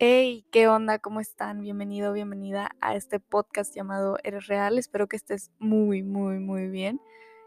Hey, 0.00 0.44
¿qué 0.52 0.68
onda? 0.68 1.00
¿Cómo 1.00 1.18
están? 1.18 1.60
Bienvenido, 1.60 2.12
bienvenida 2.12 2.70
a 2.80 2.94
este 2.94 3.18
podcast 3.18 3.74
llamado 3.74 4.16
Eres 4.22 4.46
Real. 4.46 4.78
Espero 4.78 5.08
que 5.08 5.16
estés 5.16 5.50
muy, 5.58 6.04
muy, 6.04 6.38
muy 6.38 6.68
bien. 6.68 7.00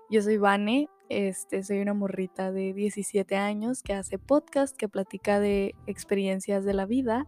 Yo 0.10 0.22
soy 0.22 0.36
Vane, 0.36 0.90
este, 1.08 1.64
soy 1.64 1.80
una 1.80 1.94
morrita 1.94 2.52
de 2.52 2.74
17 2.74 3.38
años 3.38 3.84
que 3.84 3.94
hace 3.94 4.20
podcast, 4.20 4.76
que 4.76 4.90
platica 4.90 5.40
de 5.40 5.76
experiencias 5.88 6.66
de 6.66 6.74
la 6.74 6.86
vida. 6.86 7.26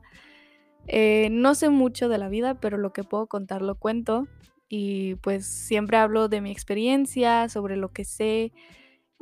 Eh, 0.87 1.29
no 1.31 1.55
sé 1.55 1.69
mucho 1.69 2.09
de 2.09 2.17
la 2.17 2.27
vida, 2.27 2.59
pero 2.59 2.77
lo 2.77 2.91
que 2.91 3.05
puedo 3.05 3.27
contar 3.27 3.61
lo 3.61 3.75
cuento. 3.75 4.27
Y 4.67 5.15
pues 5.15 5.47
siempre 5.47 5.95
hablo 5.95 6.27
de 6.27 6.41
mi 6.41 6.51
experiencia, 6.51 7.47
sobre 7.47 7.77
lo 7.77 7.93
que 7.93 8.03
sé, 8.03 8.51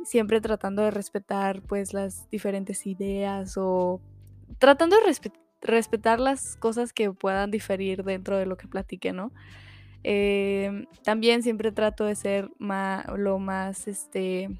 siempre 0.04 0.40
tratando 0.40 0.82
de 0.82 0.90
respetar 0.90 1.62
pues 1.62 1.94
las 1.94 2.28
diferentes 2.28 2.88
ideas 2.88 3.54
o 3.56 4.00
tratando 4.58 4.96
de 4.96 5.04
respetar 5.04 5.41
respetar 5.62 6.20
las 6.20 6.56
cosas 6.56 6.92
que 6.92 7.12
puedan 7.12 7.50
diferir 7.50 8.04
dentro 8.04 8.36
de 8.36 8.46
lo 8.46 8.56
que 8.56 8.68
platique, 8.68 9.12
¿no? 9.12 9.32
Em, 10.04 10.86
también 11.04 11.42
siempre 11.42 11.70
trato 11.70 12.04
de 12.04 12.16
ser 12.16 12.50
lo 12.58 13.38
más, 13.38 13.86
este, 13.86 14.50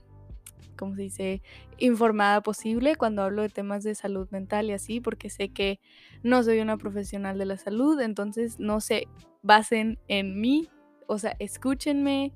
¿cómo 0.77 0.95
se 0.95 1.03
dice?, 1.03 1.43
informada 1.79 2.43
posible 2.43 2.95
cuando 2.95 3.23
hablo 3.23 3.43
de 3.43 3.49
temas 3.49 3.83
de 3.83 3.97
salud 3.97 4.29
mental 4.31 4.67
y 4.67 4.73
así, 4.73 5.01
porque 5.01 5.31
sé 5.31 5.49
que 5.49 5.81
no 6.23 6.43
soy 6.45 6.61
una 6.61 6.77
profesional 6.77 7.39
de 7.39 7.47
la 7.47 7.57
salud, 7.57 8.01
entonces 8.01 8.61
no 8.61 8.81
se 8.81 9.09
basen 9.43 9.99
en 10.07 10.41
mí, 10.41 10.69
o 11.09 11.19
sea, 11.19 11.35
escúchenme, 11.41 12.33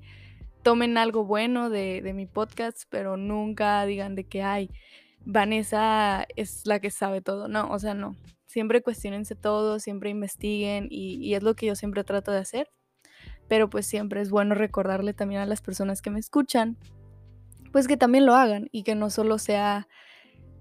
tomen 0.63 0.97
algo 0.97 1.23
bueno 1.23 1.69
de, 1.69 2.01
de 2.01 2.13
mi 2.13 2.25
podcast, 2.25 2.83
pero 2.89 3.15
nunca 3.15 3.85
digan 3.85 4.15
de 4.15 4.25
que, 4.25 4.43
ay, 4.43 4.69
Vanessa 5.23 6.27
es 6.35 6.65
la 6.65 6.79
que 6.81 6.91
sabe 6.91 7.21
todo, 7.21 7.47
no, 7.47 7.71
o 7.71 7.79
sea, 7.79 7.93
no, 7.93 8.17
siempre 8.57 8.81
cuestionense 8.81 9.35
todo, 9.35 9.77
siempre 9.77 10.09
investiguen 10.09 10.87
y, 10.89 11.35
es 11.35 11.43
lo 11.43 11.55
que 11.55 11.67
yo 11.67 11.75
siempre 11.75 12.03
trato 12.03 12.31
de 12.31 12.39
hacer. 12.39 12.71
Pero 13.47 13.69
pues 13.69 13.85
siempre 13.85 14.19
es 14.19 14.31
bueno 14.31 14.55
recordarle 14.55 15.13
también 15.13 15.41
a 15.41 15.45
las 15.45 15.61
personas 15.61 16.01
que 16.01 16.09
me 16.09 16.19
escuchan, 16.19 16.75
pues 17.71 17.87
que 17.87 17.97
también 17.97 18.25
lo 18.25 18.33
hagan 18.33 18.67
y 18.71 18.81
que 18.81 18.95
no 18.95 19.11
solo 19.11 19.37
sea 19.37 19.87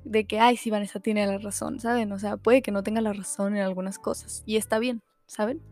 de 0.05 0.27
que, 0.27 0.39
ay, 0.39 0.59
sí, 0.59 0.69
Vanessa 0.69 1.01
tiene 1.01 1.27
la 1.27 1.39
razón, 1.39 1.81
¿saben? 1.81 2.12
O 2.12 2.19
sea, 2.19 2.37
puede 2.37 2.61
que 2.61 2.71
no 2.71 2.83
tenga 2.83 3.01
la 3.01 3.15
razón 3.15 3.56
en 3.56 3.62
algunas 3.62 3.99
cosas 3.99 4.43
y 4.45 4.56
está 4.56 4.78
bien, 4.78 5.01
¿saben? 5.25 5.62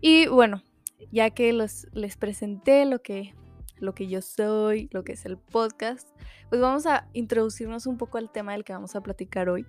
Y 0.00 0.28
bueno, 0.28 0.62
ya 1.10 1.28
que 1.28 1.52
los, 1.52 1.86
les 1.92 2.16
presenté 2.16 2.86
lo 2.86 3.02
que, 3.02 3.34
lo 3.76 3.94
que 3.94 4.06
yo 4.06 4.22
soy, 4.22 4.88
lo 4.90 5.04
que 5.04 5.12
es 5.12 5.26
el 5.26 5.36
podcast, 5.36 6.08
pues 6.48 6.62
vamos 6.62 6.86
a 6.86 7.10
introducirnos 7.12 7.86
un 7.86 7.98
poco 7.98 8.16
al 8.16 8.32
tema 8.32 8.52
del 8.52 8.64
que 8.64 8.72
vamos 8.72 8.96
a 8.96 9.02
platicar 9.02 9.50
hoy. 9.50 9.66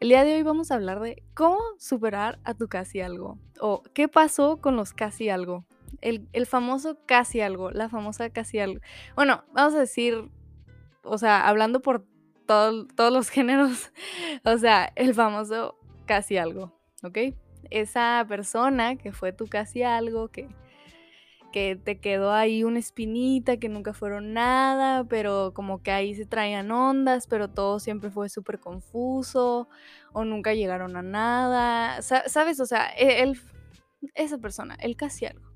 El 0.00 0.10
día 0.10 0.22
de 0.22 0.36
hoy 0.36 0.44
vamos 0.44 0.70
a 0.70 0.76
hablar 0.76 1.00
de 1.00 1.24
cómo 1.34 1.58
superar 1.76 2.38
a 2.44 2.54
tu 2.54 2.68
casi 2.68 3.00
algo 3.00 3.36
o 3.60 3.82
qué 3.94 4.06
pasó 4.06 4.58
con 4.58 4.76
los 4.76 4.92
casi 4.92 5.28
algo. 5.28 5.64
El, 6.00 6.28
famoso 6.46 6.98
casi 7.04 7.40
algo, 7.40 7.72
la 7.72 7.88
famosa 7.88 8.30
casi 8.30 8.60
algo. 8.60 8.80
Bueno, 9.16 9.42
vamos 9.52 9.74
a 9.74 9.80
decir, 9.80 10.30
o 11.02 11.18
sea, 11.18 11.48
hablando 11.48 11.80
por 11.80 12.04
todos 12.46 13.12
los 13.12 13.28
géneros, 13.30 13.90
o 14.44 14.56
sea, 14.58 14.92
el 14.94 15.14
famoso 15.14 15.76
casi 16.06 16.36
algo, 16.36 16.72
¿ok? 17.02 17.34
Esa 17.70 18.24
persona 18.28 18.94
que 18.94 19.10
fue 19.10 19.32
tu 19.32 19.48
casi 19.48 19.82
algo, 19.82 20.28
que 20.28 20.46
que 21.52 21.76
te 21.76 21.98
quedó 22.00 22.32
ahí 22.32 22.64
una 22.64 22.78
espinita, 22.78 23.56
que 23.56 23.68
nunca 23.68 23.92
fueron 23.92 24.32
nada, 24.32 25.04
pero 25.04 25.52
como 25.54 25.82
que 25.82 25.90
ahí 25.90 26.14
se 26.14 26.26
traían 26.26 26.70
ondas, 26.70 27.26
pero 27.26 27.48
todo 27.48 27.80
siempre 27.80 28.10
fue 28.10 28.28
súper 28.28 28.58
confuso 28.58 29.68
o 30.12 30.24
nunca 30.24 30.54
llegaron 30.54 30.96
a 30.96 31.02
nada, 31.02 32.02
¿sabes? 32.02 32.60
O 32.60 32.66
sea, 32.66 32.86
él, 32.88 33.40
e, 34.02 34.08
esa 34.14 34.38
persona, 34.38 34.76
él 34.80 34.96
casi 34.96 35.26
algo. 35.26 35.48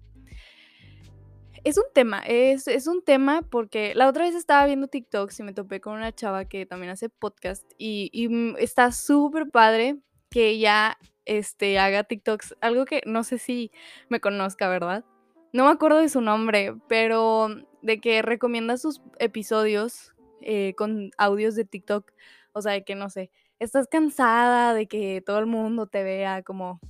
Es 1.65 1.79
un 1.79 1.85
tema, 1.95 2.23
es, 2.27 2.67
un 2.89 3.05
tema 3.05 3.43
porque 3.43 3.95
la 3.95 4.09
otra 4.09 4.25
vez 4.25 4.35
estaba 4.35 4.67
viendo 4.67 4.89
TikToks 4.89 5.39
y 5.39 5.43
me 5.45 5.53
topé 5.53 5.81
con 5.81 5.95
una 5.95 6.13
chava 6.13 6.45
que 6.47 6.67
también 6.67 6.91
hace 6.91 7.09
podcast 7.09 7.65
y, 7.79 8.11
y 8.13 8.29
mm, 8.29 8.57
está 8.59 8.91
súper 8.91 9.49
padre 9.49 9.99
que 10.29 10.49
ella 10.49 10.99
este, 11.25 11.79
haga 11.79 12.03
TikToks, 12.05 12.57
algo 12.61 12.85
que 12.85 13.03
no 13.07 13.23
sé 13.23 13.39
si 13.39 13.71
me 14.09 14.21
conozca, 14.21 14.69
¿verdad? 14.69 15.05
No 15.53 15.65
me 15.65 15.71
acuerdo 15.71 15.99
de 15.99 16.09
su 16.09 16.21
nombre, 16.21 16.75
pero 16.89 17.49
de 17.83 18.01
que 18.01 18.23
recomienda 18.23 18.77
sus 18.77 19.03
episodios 19.19 20.15
eh, 20.41 20.75
con 20.77 21.11
audios 21.19 21.55
de 21.55 21.65
TikTok. 21.65 22.11
O 22.53 22.63
sea, 22.63 22.73
de 22.73 22.85
que 22.85 22.95
no 22.95 23.11
sé, 23.11 23.31
estás 23.59 23.87
cansada 23.87 24.75
de 24.75 24.87
que 24.87 25.23
todo 25.25 25.39
el 25.39 25.47
mundo 25.47 25.87
te 25.87 26.03
vea 26.03 26.43
como, 26.43 26.81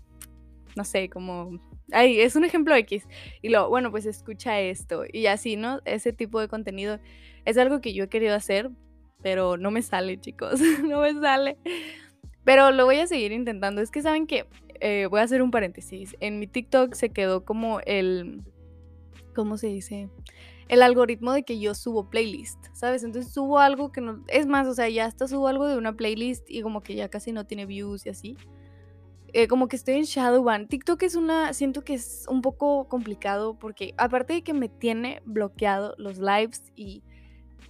no 0.77 0.85
sé, 0.85 1.09
como... 1.09 1.59
Ay, 1.93 2.21
es 2.21 2.37
un 2.37 2.45
ejemplo 2.45 2.75
X. 2.75 3.07
Y 3.43 3.51
luego, 3.51 3.69
bueno, 3.69 3.91
pues 3.91 4.07
escucha 4.07 4.61
esto. 4.61 5.05
Y 5.13 5.27
así, 5.27 5.57
¿no? 5.57 5.81
Ese 5.85 6.13
tipo 6.13 6.41
de 6.41 6.49
contenido 6.49 6.99
es 7.45 7.59
algo 7.59 7.81
que 7.81 7.93
yo 7.93 8.05
he 8.05 8.09
querido 8.09 8.35
hacer, 8.35 8.71
pero 9.23 9.57
no 9.57 9.71
me 9.71 9.83
sale, 9.83 10.19
chicos. 10.19 10.61
no 10.85 11.01
me 11.01 11.13
sale. 11.21 11.59
Pero 12.45 12.71
lo 12.71 12.87
voy 12.87 12.97
a 12.97 13.07
seguir 13.07 13.33
intentando. 13.33 13.83
Es 13.83 13.91
que 13.91 14.03
saben 14.03 14.27
que 14.27 14.47
eh, 14.81 15.07
voy 15.11 15.21
a 15.21 15.25
hacer 15.25 15.43
un 15.43 15.51
paréntesis. 15.51 16.17
En 16.21 16.39
mi 16.39 16.47
TikTok 16.47 16.95
se 16.95 17.11
quedó 17.11 17.45
como 17.45 17.81
el, 17.81 18.43
¿cómo 19.35 19.57
se 19.57 19.69
dice? 19.69 20.11
El 20.69 20.83
algoritmo 20.83 21.33
de 21.33 21.43
que 21.43 21.59
yo 21.59 21.75
subo 21.75 22.09
playlist, 22.09 22.67
¿sabes? 22.73 23.03
Entonces 23.03 23.33
subo 23.33 23.59
algo 23.59 23.93
que 23.93 24.01
no... 24.01 24.23
Es 24.29 24.47
más, 24.47 24.67
o 24.67 24.75
sea, 24.75 24.89
ya 24.89 25.07
hasta 25.07 25.29
subo 25.29 25.49
algo 25.49 25.67
de 25.67 25.77
una 25.77 25.97
playlist 25.97 26.51
y 26.51 26.63
como 26.63 26.83
que 26.83 26.95
ya 26.95 27.09
casi 27.09 27.33
no 27.33 27.47
tiene 27.47 27.67
views 27.67 28.07
y 28.07 28.11
así. 28.11 28.37
Eh, 29.35 29.49
como 29.49 29.69
que 29.69 29.77
estoy 29.77 29.95
en 29.95 30.05
Shadowban. 30.05 30.69
TikTok 30.69 31.03
es 31.03 31.15
una... 31.15 31.53
Siento 31.53 31.85
que 31.85 31.95
es 31.95 32.27
un 32.29 32.43
poco 32.43 32.89
complicado 32.89 33.59
porque 33.59 33.95
aparte 33.97 34.35
de 34.35 34.43
que 34.43 34.55
me 34.55 34.69
tiene 34.69 35.23
bloqueado 35.25 35.95
los 35.99 36.19
lives 36.19 36.73
y 36.75 37.03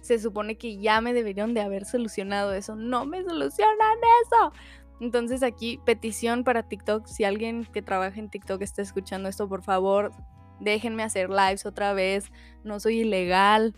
se 0.01 0.19
supone 0.19 0.57
que 0.57 0.77
ya 0.77 0.99
me 0.99 1.13
deberían 1.13 1.53
de 1.53 1.61
haber 1.61 1.85
solucionado 1.85 2.53
eso. 2.53 2.75
No 2.75 3.05
me 3.05 3.23
solucionan 3.23 3.97
eso. 4.25 4.51
Entonces 4.99 5.43
aquí 5.43 5.79
petición 5.85 6.43
para 6.43 6.63
TikTok. 6.63 7.07
Si 7.07 7.23
alguien 7.23 7.65
que 7.65 7.81
trabaja 7.81 8.19
en 8.19 8.29
TikTok 8.29 8.61
está 8.61 8.81
escuchando 8.81 9.29
esto, 9.29 9.47
por 9.47 9.63
favor, 9.63 10.11
déjenme 10.59 11.03
hacer 11.03 11.29
lives 11.29 11.65
otra 11.65 11.93
vez, 11.93 12.31
no 12.63 12.79
soy 12.79 13.01
ilegal. 13.01 13.73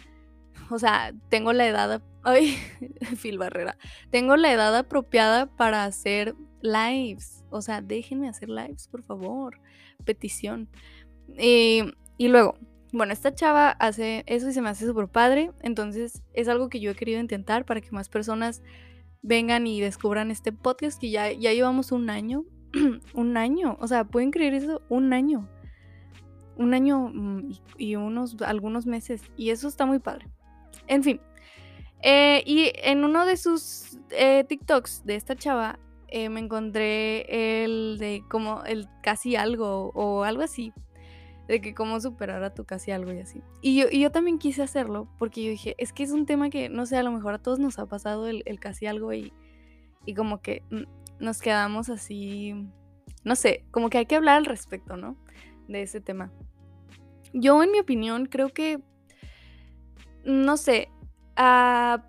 O 0.69 0.79
sea, 0.79 1.13
tengo 1.29 1.53
la 1.53 1.67
edad, 1.67 2.01
ay, 2.23 2.57
Phil 3.21 3.37
Barrera, 3.37 3.77
tengo 4.09 4.35
la 4.35 4.51
edad 4.51 4.75
apropiada 4.75 5.47
para 5.47 5.85
hacer 5.85 6.35
lives. 6.61 7.43
O 7.49 7.61
sea, 7.61 7.81
déjenme 7.81 8.27
hacer 8.27 8.49
lives, 8.49 8.87
por 8.87 9.03
favor. 9.03 9.59
Petición. 10.03 10.69
y 11.37 12.27
luego, 12.27 12.57
bueno, 12.91 13.13
esta 13.13 13.33
chava 13.33 13.71
hace 13.71 14.23
eso 14.27 14.49
y 14.49 14.53
se 14.53 14.61
me 14.61 14.69
hace 14.69 14.85
súper 14.85 15.07
padre. 15.07 15.51
Entonces, 15.61 16.23
es 16.33 16.47
algo 16.47 16.69
que 16.69 16.79
yo 16.79 16.91
he 16.91 16.95
querido 16.95 17.19
intentar 17.19 17.65
para 17.65 17.81
que 17.81 17.91
más 17.91 18.09
personas 18.09 18.61
vengan 19.21 19.67
y 19.67 19.81
descubran 19.81 20.31
este 20.31 20.51
podcast 20.51 20.99
que 20.99 21.09
ya, 21.09 21.31
ya 21.31 21.53
llevamos 21.53 21.91
un 21.91 22.09
año. 22.09 22.45
un 23.13 23.37
año. 23.37 23.77
O 23.79 23.87
sea, 23.87 24.03
¿pueden 24.05 24.31
creer 24.31 24.53
eso? 24.53 24.81
Un 24.89 25.13
año 25.13 25.49
un 26.57 26.73
año 26.73 27.09
mm, 27.13 27.51
y, 27.77 27.95
unos, 27.95 28.35
algunos 28.41 28.85
meses. 28.85 29.21
Y 29.37 29.49
eso 29.49 29.67
está 29.67 29.85
muy 29.85 29.99
padre. 29.99 30.27
En 30.87 31.03
fin. 31.03 31.21
Eh, 32.01 32.43
y 32.45 32.71
en 32.75 33.03
uno 33.03 33.25
de 33.25 33.37
sus 33.37 33.97
eh, 34.11 34.43
TikToks 34.47 35.05
de 35.05 35.15
esta 35.15 35.35
chava 35.35 35.79
eh, 36.07 36.29
me 36.29 36.39
encontré 36.39 37.63
el 37.63 37.97
de 37.97 38.23
como 38.29 38.63
el 38.63 38.87
casi 39.01 39.35
algo 39.35 39.91
o 39.95 40.23
algo 40.23 40.43
así. 40.43 40.73
De 41.47 41.61
que 41.61 41.75
cómo 41.75 41.99
superar 41.99 42.43
a 42.43 42.53
tu 42.53 42.65
casi 42.65 42.91
algo 42.91 43.13
y 43.13 43.19
así. 43.19 43.41
Y 43.61 43.75
yo, 43.75 43.85
y 43.91 43.99
yo 43.99 44.11
también 44.11 44.39
quise 44.39 44.63
hacerlo 44.63 45.07
porque 45.19 45.43
yo 45.43 45.51
dije, 45.51 45.75
es 45.77 45.93
que 45.93 46.03
es 46.03 46.11
un 46.11 46.25
tema 46.25 46.49
que, 46.49 46.69
no 46.69 46.87
sé, 46.87 46.97
a 46.97 47.03
lo 47.03 47.11
mejor 47.11 47.35
a 47.35 47.39
todos 47.39 47.59
nos 47.59 47.77
ha 47.77 47.85
pasado 47.85 48.27
el, 48.27 48.41
el 48.45 48.59
casi 48.59 48.87
algo 48.87 49.13
y, 49.13 49.31
y 50.05 50.15
como 50.15 50.41
que 50.41 50.63
mm, 50.71 50.83
nos 51.19 51.41
quedamos 51.41 51.89
así, 51.89 52.53
no 53.23 53.35
sé, 53.35 53.65
como 53.71 53.89
que 53.89 53.99
hay 53.99 54.05
que 54.05 54.15
hablar 54.15 54.37
al 54.37 54.45
respecto, 54.45 54.97
¿no? 54.97 55.17
De 55.67 55.81
ese 55.81 56.01
tema. 56.01 56.31
Yo, 57.33 57.61
en 57.63 57.71
mi 57.71 57.79
opinión, 57.79 58.27
creo 58.27 58.49
que, 58.49 58.81
no 60.23 60.57
sé, 60.57 60.89
ah, 61.35 62.05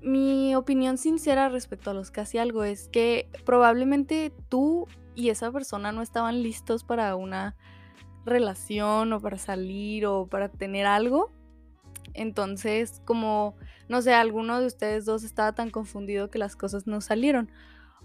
mi 0.00 0.54
opinión 0.54 0.98
sincera 0.98 1.48
respecto 1.48 1.90
a 1.90 1.94
los 1.94 2.10
casi 2.10 2.38
algo 2.38 2.64
es 2.64 2.88
que 2.88 3.28
probablemente 3.44 4.32
tú 4.48 4.86
y 5.14 5.30
esa 5.30 5.50
persona 5.50 5.92
no 5.92 6.02
estaban 6.02 6.42
listos 6.42 6.84
para 6.84 7.16
una 7.16 7.56
relación 8.24 9.12
o 9.12 9.20
para 9.20 9.38
salir 9.38 10.06
o 10.06 10.26
para 10.26 10.48
tener 10.48 10.86
algo. 10.86 11.32
Entonces, 12.14 13.02
como, 13.04 13.56
no 13.88 14.00
sé, 14.00 14.14
alguno 14.14 14.60
de 14.60 14.66
ustedes 14.66 15.04
dos 15.04 15.24
estaba 15.24 15.54
tan 15.54 15.70
confundido 15.70 16.30
que 16.30 16.38
las 16.38 16.56
cosas 16.56 16.86
no 16.86 17.00
salieron 17.00 17.50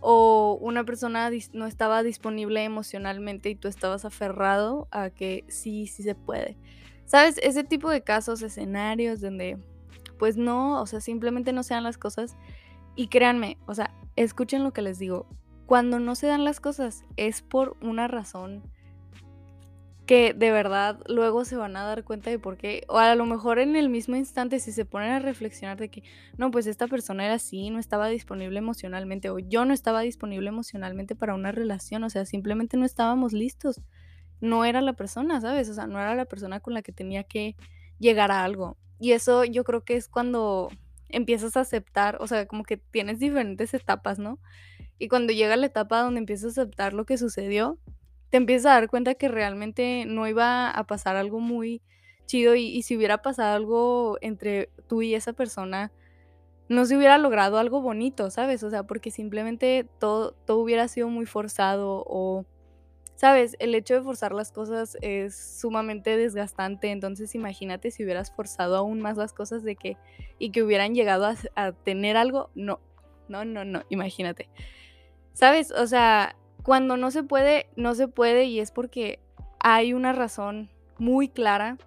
o 0.01 0.57
una 0.59 0.83
persona 0.83 1.29
no 1.53 1.67
estaba 1.67 2.03
disponible 2.03 2.63
emocionalmente 2.63 3.49
y 3.49 3.55
tú 3.55 3.67
estabas 3.67 4.03
aferrado 4.03 4.87
a 4.91 5.11
que 5.11 5.45
sí, 5.47 5.87
sí 5.87 6.03
se 6.03 6.15
puede. 6.15 6.57
¿Sabes? 7.05 7.37
Ese 7.43 7.63
tipo 7.63 7.89
de 7.89 8.03
casos, 8.03 8.41
escenarios 8.41 9.21
donde 9.21 9.57
pues 10.17 10.37
no, 10.37 10.81
o 10.81 10.85
sea, 10.85 11.01
simplemente 11.01 11.51
no 11.51 11.63
sean 11.63 11.83
las 11.83 11.97
cosas. 11.97 12.35
Y 12.95 13.07
créanme, 13.07 13.57
o 13.65 13.73
sea, 13.73 13.91
escuchen 14.15 14.63
lo 14.63 14.73
que 14.73 14.81
les 14.83 14.99
digo. 14.99 15.27
cuando 15.65 15.99
no 15.99 16.15
se 16.15 16.27
dan 16.27 16.43
las 16.43 16.59
cosas 16.59 17.05
es 17.15 17.41
por 17.41 17.77
una 17.81 18.09
razón 18.09 18.61
que 20.05 20.33
de 20.33 20.51
verdad 20.51 20.99
luego 21.07 21.45
se 21.45 21.55
van 21.55 21.77
a 21.77 21.83
dar 21.83 22.03
cuenta 22.03 22.29
de 22.29 22.39
por 22.39 22.57
qué, 22.57 22.83
o 22.87 22.97
a 22.97 23.15
lo 23.15 23.25
mejor 23.25 23.59
en 23.59 23.75
el 23.75 23.89
mismo 23.89 24.15
instante 24.15 24.59
si 24.59 24.71
se 24.71 24.85
ponen 24.85 25.11
a 25.11 25.19
reflexionar 25.19 25.77
de 25.77 25.89
que, 25.89 26.03
no, 26.37 26.51
pues 26.51 26.67
esta 26.67 26.87
persona 26.87 27.25
era 27.25 27.35
así, 27.35 27.69
no 27.69 27.79
estaba 27.79 28.07
disponible 28.07 28.57
emocionalmente, 28.59 29.29
o 29.29 29.39
yo 29.39 29.65
no 29.65 29.73
estaba 29.73 30.01
disponible 30.01 30.49
emocionalmente 30.49 31.15
para 31.15 31.35
una 31.35 31.51
relación, 31.51 32.03
o 32.03 32.09
sea, 32.09 32.25
simplemente 32.25 32.77
no 32.77 32.85
estábamos 32.85 33.33
listos, 33.33 33.81
no 34.41 34.65
era 34.65 34.81
la 34.81 34.93
persona, 34.93 35.39
¿sabes? 35.39 35.69
O 35.69 35.73
sea, 35.73 35.87
no 35.87 35.99
era 35.99 36.15
la 36.15 36.25
persona 36.25 36.59
con 36.59 36.73
la 36.73 36.81
que 36.81 36.91
tenía 36.91 37.23
que 37.23 37.55
llegar 37.99 38.31
a 38.31 38.43
algo. 38.43 38.77
Y 38.99 39.11
eso 39.13 39.45
yo 39.45 39.63
creo 39.63 39.83
que 39.83 39.95
es 39.95 40.07
cuando 40.07 40.69
empiezas 41.09 41.57
a 41.57 41.61
aceptar, 41.61 42.17
o 42.19 42.27
sea, 42.27 42.47
como 42.47 42.63
que 42.63 42.77
tienes 42.77 43.19
diferentes 43.19 43.73
etapas, 43.73 44.19
¿no? 44.19 44.39
Y 44.97 45.07
cuando 45.07 45.33
llega 45.33 45.55
la 45.55 45.67
etapa 45.67 46.01
donde 46.01 46.19
empiezas 46.19 46.57
a 46.57 46.61
aceptar 46.61 46.93
lo 46.93 47.05
que 47.05 47.17
sucedió, 47.17 47.79
te 48.31 48.37
empiezas 48.37 48.67
a 48.67 48.75
dar 48.75 48.89
cuenta 48.89 49.13
que 49.15 49.27
realmente 49.27 50.05
no 50.07 50.27
iba 50.27 50.71
a 50.71 50.87
pasar 50.87 51.17
algo 51.17 51.39
muy 51.39 51.81
chido 52.25 52.55
y, 52.55 52.81
si 52.81 52.95
hubiera 52.95 53.21
pasado 53.21 53.55
algo 53.55 54.17
entre 54.21 54.69
tú 54.87 55.01
y 55.01 55.15
esa 55.15 55.33
persona, 55.33 55.91
no 56.69 56.85
se 56.85 56.95
hubiera 56.95 57.17
logrado 57.17 57.59
algo 57.59 57.81
bonito, 57.81 58.31
¿sabes? 58.31 58.63
O 58.63 58.69
sea, 58.69 58.83
porque 58.83 59.11
simplemente 59.11 59.85
todo, 59.99 60.31
todo 60.45 60.59
hubiera 60.59 60.87
sido 60.87 61.09
muy 61.09 61.25
forzado 61.25 62.05
o, 62.07 62.45
¿sabes? 63.15 63.57
El 63.59 63.75
hecho 63.75 63.95
de 63.95 64.01
forzar 64.01 64.31
las 64.31 64.53
cosas 64.53 64.97
es 65.01 65.35
sumamente 65.59 66.15
desgastante, 66.15 66.91
entonces 66.91 67.35
imagínate 67.35 67.91
si 67.91 68.05
hubieras 68.05 68.31
forzado 68.31 68.77
aún 68.77 69.01
más 69.01 69.17
las 69.17 69.33
cosas 69.33 69.61
de 69.63 69.75
que 69.75 69.97
y 70.39 70.51
que 70.51 70.63
hubieran 70.63 70.95
llegado 70.95 71.25
a, 71.25 71.35
a 71.55 71.73
tener 71.73 72.15
algo, 72.15 72.49
no, 72.55 72.79
no, 73.27 73.43
no, 73.43 73.65
no, 73.65 73.83
imagínate. 73.89 74.47
¿Sabes? 75.33 75.71
O 75.71 75.85
sea, 75.87 76.37
cuando 76.63 76.97
no 76.97 77.11
se 77.11 77.23
puede, 77.23 77.67
no 77.75 77.95
se 77.95 78.07
puede 78.07 78.45
y 78.45 78.59
es 78.59 78.71
porque 78.71 79.19
hay 79.59 79.93
una 79.93 80.13
razón 80.13 80.69
muy 80.97 81.27
clara 81.27 81.77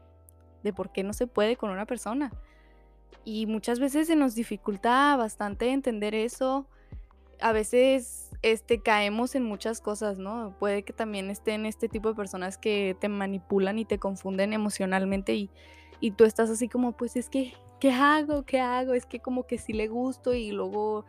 de 0.62 0.72
por 0.72 0.92
qué 0.92 1.02
no 1.02 1.12
se 1.12 1.26
puede 1.26 1.56
con 1.56 1.70
una 1.70 1.86
persona. 1.86 2.32
Y 3.24 3.46
muchas 3.46 3.78
veces 3.80 4.06
se 4.06 4.16
nos 4.16 4.34
dificulta 4.34 5.16
bastante 5.16 5.70
entender 5.70 6.14
eso. 6.14 6.66
A 7.40 7.52
veces 7.52 8.30
este, 8.42 8.80
caemos 8.80 9.34
en 9.34 9.44
muchas 9.44 9.80
cosas, 9.80 10.18
¿no? 10.18 10.54
Puede 10.58 10.82
que 10.82 10.92
también 10.92 11.30
estén 11.30 11.66
este 11.66 11.88
tipo 11.88 12.08
de 12.08 12.14
personas 12.14 12.58
que 12.58 12.96
te 13.00 13.08
manipulan 13.08 13.78
y 13.78 13.84
te 13.84 13.98
confunden 13.98 14.52
emocionalmente 14.52 15.34
y, 15.34 15.50
y 16.00 16.12
tú 16.12 16.24
estás 16.24 16.50
así 16.50 16.68
como, 16.68 16.92
pues 16.92 17.16
es 17.16 17.30
que, 17.30 17.54
¿qué 17.80 17.92
hago? 17.92 18.44
¿Qué 18.44 18.60
hago? 18.60 18.94
Es 18.94 19.06
que 19.06 19.20
como 19.20 19.46
que 19.46 19.58
sí 19.58 19.72
le 19.72 19.88
gusto 19.88 20.34
y 20.34 20.50
luego 20.50 21.06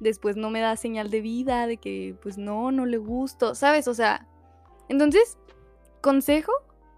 después 0.00 0.36
no 0.36 0.50
me 0.50 0.60
da 0.60 0.76
señal 0.76 1.10
de 1.10 1.20
vida, 1.20 1.66
de 1.66 1.76
que 1.76 2.16
pues 2.22 2.38
no, 2.38 2.72
no 2.72 2.86
le 2.86 2.96
gusto, 2.96 3.54
¿sabes? 3.54 3.86
O 3.86 3.94
sea, 3.94 4.26
entonces, 4.88 5.38
consejo, 6.00 6.52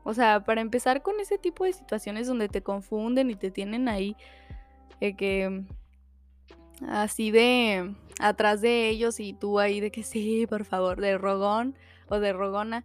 o 0.05 0.15
sea, 0.15 0.45
para 0.45 0.61
empezar 0.61 1.03
con 1.03 1.21
ese 1.21 1.37
tipo 1.37 1.65
de 1.65 1.73
situaciones 1.73 2.27
donde 2.27 2.49
te 2.49 2.63
confunden 2.63 3.31
y 3.31 3.35
te 3.35 3.51
tienen 3.51 3.89
ahí, 3.89 4.17
eh, 5.01 5.15
que 5.17 5.65
así 6.89 7.31
de 7.31 7.95
atrás 8.19 8.61
de 8.61 8.89
ellos 8.89 9.21
y 9.21 9.33
tú 9.33 9.59
ahí 9.59 9.81
de 9.81 9.91
que 9.91 10.03
sí, 10.05 10.47
por 10.49 10.65
favor, 10.65 11.01
de 11.01 11.19
rogón 11.19 11.77
o 12.09 12.19
de 12.19 12.33
rogona, 12.33 12.85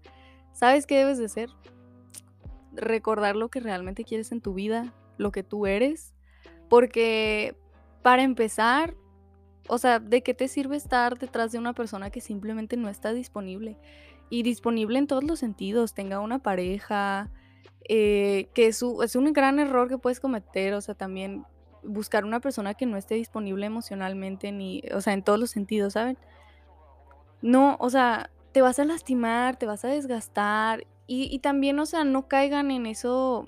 ¿sabes 0.52 0.86
qué 0.86 0.98
debes 0.98 1.18
de 1.20 1.26
hacer? 1.26 1.50
Recordar 2.74 3.36
lo 3.36 3.50
que 3.50 3.60
realmente 3.60 4.04
quieres 4.04 4.32
en 4.32 4.42
tu 4.42 4.54
vida, 4.54 4.94
lo 5.18 5.32
que 5.32 5.44
tú 5.44 5.66
eres, 5.66 6.14
porque 6.70 7.56
para 8.02 8.24
empezar, 8.24 8.96
o 9.68 9.78
sea, 9.78 10.00
¿de 10.00 10.24
qué 10.24 10.34
te 10.34 10.48
sirve 10.48 10.76
estar 10.76 11.18
detrás 11.18 11.52
de 11.52 11.60
una 11.60 11.74
persona 11.74 12.10
que 12.10 12.22
simplemente 12.22 12.78
no 12.78 12.90
está 12.90 13.14
disponible? 13.14 13.78
Y 14.30 14.44
disponible 14.44 15.00
en 15.00 15.08
todos 15.08 15.24
los 15.24 15.40
sentidos, 15.40 15.94
tenga 15.94 16.20
una 16.20 16.40
pareja, 16.40 17.30
eh, 17.88 18.50
que 18.54 18.68
es, 18.68 18.84
es 19.04 19.16
un 19.16 19.34
gran 19.34 19.60
error 19.60 19.88
que 19.88 19.98
puedes 19.98 20.20
cometer, 20.20 20.74
o 20.74 20.82
sea, 20.82 20.96
también 20.96 21.46
buscar 21.84 22.26
una 22.26 22.40
persona 22.40 22.74
que 22.74 22.86
no 22.86 22.98
esté 22.98 23.16
disponible 23.16 23.66
emocionalmente, 23.66 24.52
ni, 24.52 24.84
o 24.94 25.02
sea, 25.02 25.14
en 25.14 25.24
todos 25.24 25.40
los 25.40 25.52
sentidos, 25.52 25.94
¿saben? 25.94 26.18
No, 27.42 27.78
o 27.80 27.90
sea, 27.90 28.30
te 28.52 28.62
vas 28.62 28.80
a 28.80 28.86
lastimar, 28.86 29.58
te 29.58 29.66
vas 29.66 29.86
a 29.86 29.90
desgastar 29.90 30.86
y, 31.06 31.34
y 31.34 31.40
también, 31.40 31.80
o 31.80 31.86
sea, 31.86 32.04
no 32.04 32.28
caigan 32.28 32.72
en 32.72 32.86
eso, 32.86 33.48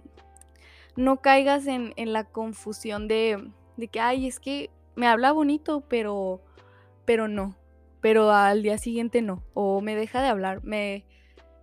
no 0.96 1.18
caigas 1.18 1.68
en, 1.68 1.94
en 1.98 2.14
la 2.14 2.24
confusión 2.24 3.08
de, 3.08 3.52
de 3.76 3.88
que, 3.88 4.00
ay, 4.00 4.28
es 4.28 4.40
que 4.40 4.70
me 5.00 5.08
habla 5.08 5.32
bonito, 5.32 5.86
pero, 5.88 6.42
pero 7.06 7.30
no. 7.30 7.56
Pero 8.02 8.32
al 8.32 8.62
día 8.62 8.78
siguiente 8.78 9.22
no. 9.22 9.44
O 9.54 9.80
me 9.80 9.96
deja 9.96 10.22
de 10.22 10.28
hablar. 10.28 10.62
Me, 10.66 11.06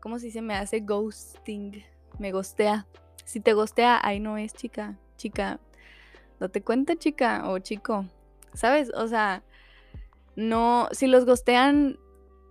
¿cómo 0.00 0.19
se 0.19 0.27
dice? 0.27 0.41
Me 0.41 0.55
hace 0.55 0.81
ghosting. 0.81 1.85
Me 2.19 2.33
gostea. 2.33 2.87
Si 3.27 3.41
te 3.41 3.53
gostea, 3.53 4.00
ahí 4.03 4.21
no 4.21 4.38
es, 4.38 4.55
chica. 4.55 4.97
Chica, 5.19 5.61
date 6.41 6.62
cuenta, 6.62 6.97
chica 6.97 7.50
o 7.50 7.59
chico. 7.59 8.06
¿Sabes? 8.55 8.91
O 8.94 9.06
sea, 9.06 9.43
no, 10.35 10.89
si 10.93 11.06
los 11.06 11.27
gostean, 11.27 11.99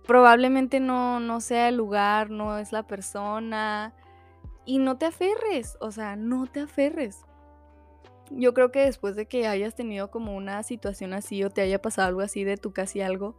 probablemente 0.06 0.78
no, 0.78 1.18
no 1.18 1.40
sea 1.40 1.68
el 1.68 1.76
lugar, 1.76 2.30
no 2.30 2.58
es 2.58 2.70
la 2.70 2.86
persona. 2.86 3.92
Y 4.64 4.78
no 4.78 4.98
te 4.98 5.06
aferres, 5.06 5.76
o 5.80 5.90
sea, 5.90 6.14
no 6.14 6.46
te 6.46 6.60
aferres 6.60 7.26
yo 8.30 8.54
creo 8.54 8.70
que 8.72 8.80
después 8.80 9.16
de 9.16 9.26
que 9.26 9.46
hayas 9.46 9.74
tenido 9.74 10.10
como 10.10 10.36
una 10.36 10.62
situación 10.62 11.12
así 11.12 11.44
o 11.44 11.50
te 11.50 11.60
haya 11.60 11.80
pasado 11.80 12.08
algo 12.08 12.20
así 12.20 12.44
de 12.44 12.56
tu 12.56 12.72
casi 12.72 13.00
algo, 13.00 13.36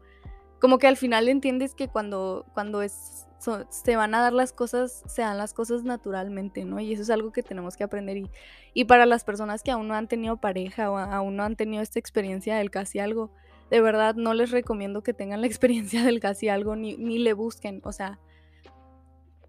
como 0.59 0.77
que 0.79 0.87
al 0.87 0.97
final 0.97 1.29
entiendes 1.29 1.75
que 1.75 1.87
cuando, 1.87 2.45
cuando 2.53 2.81
se 2.87 3.95
van 3.95 4.15
a 4.15 4.21
dar 4.21 4.33
las 4.33 4.53
cosas, 4.53 5.03
se 5.05 5.21
dan 5.21 5.37
las 5.37 5.53
cosas 5.53 5.83
naturalmente, 5.83 6.65
¿no? 6.65 6.79
Y 6.79 6.93
eso 6.93 7.03
es 7.03 7.09
algo 7.09 7.31
que 7.31 7.43
tenemos 7.43 7.77
que 7.77 7.83
aprender. 7.83 8.17
Y, 8.17 8.31
y 8.73 8.85
para 8.85 9.05
las 9.05 9.23
personas 9.23 9.61
que 9.61 9.71
aún 9.71 9.87
no 9.87 9.93
han 9.93 10.07
tenido 10.07 10.37
pareja 10.37 10.89
o 10.89 10.97
aún 10.97 11.35
no 11.35 11.43
han 11.43 11.55
tenido 11.55 11.83
esta 11.83 11.99
experiencia 11.99 12.55
del 12.55 12.71
casi 12.71 12.99
algo, 12.99 13.31
de 13.69 13.81
verdad 13.81 14.15
no 14.15 14.33
les 14.33 14.51
recomiendo 14.51 15.03
que 15.03 15.13
tengan 15.13 15.41
la 15.41 15.47
experiencia 15.47 16.03
del 16.03 16.19
casi 16.19 16.49
algo 16.49 16.75
ni, 16.75 16.97
ni 16.97 17.19
le 17.19 17.33
busquen, 17.33 17.81
o 17.83 17.91
sea, 17.91 18.19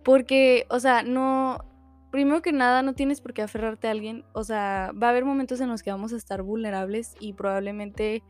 porque, 0.05 0.67
o 0.71 0.81
sea, 0.81 1.03
no, 1.03 1.65
primero 2.11 2.43
que 2.43 2.53
nada, 2.53 2.83
no 2.83 2.95
tienes 2.95 3.21
por 3.21 3.35
qué 3.35 3.43
aferrarte 3.43 3.89
a 3.89 3.93
alguien. 3.93 4.25
O 4.33 4.45
sea, 4.45 4.93
va 5.01 5.09
a 5.09 5.11
haber 5.11 5.25
momentos 5.25 5.61
en 5.61 5.69
los 5.69 5.83
que 5.83 5.91
vamos 5.91 6.13
a 6.13 6.17
estar 6.17 6.43
vulnerables 6.43 7.15
y 7.21 7.33
probablemente 7.35 8.23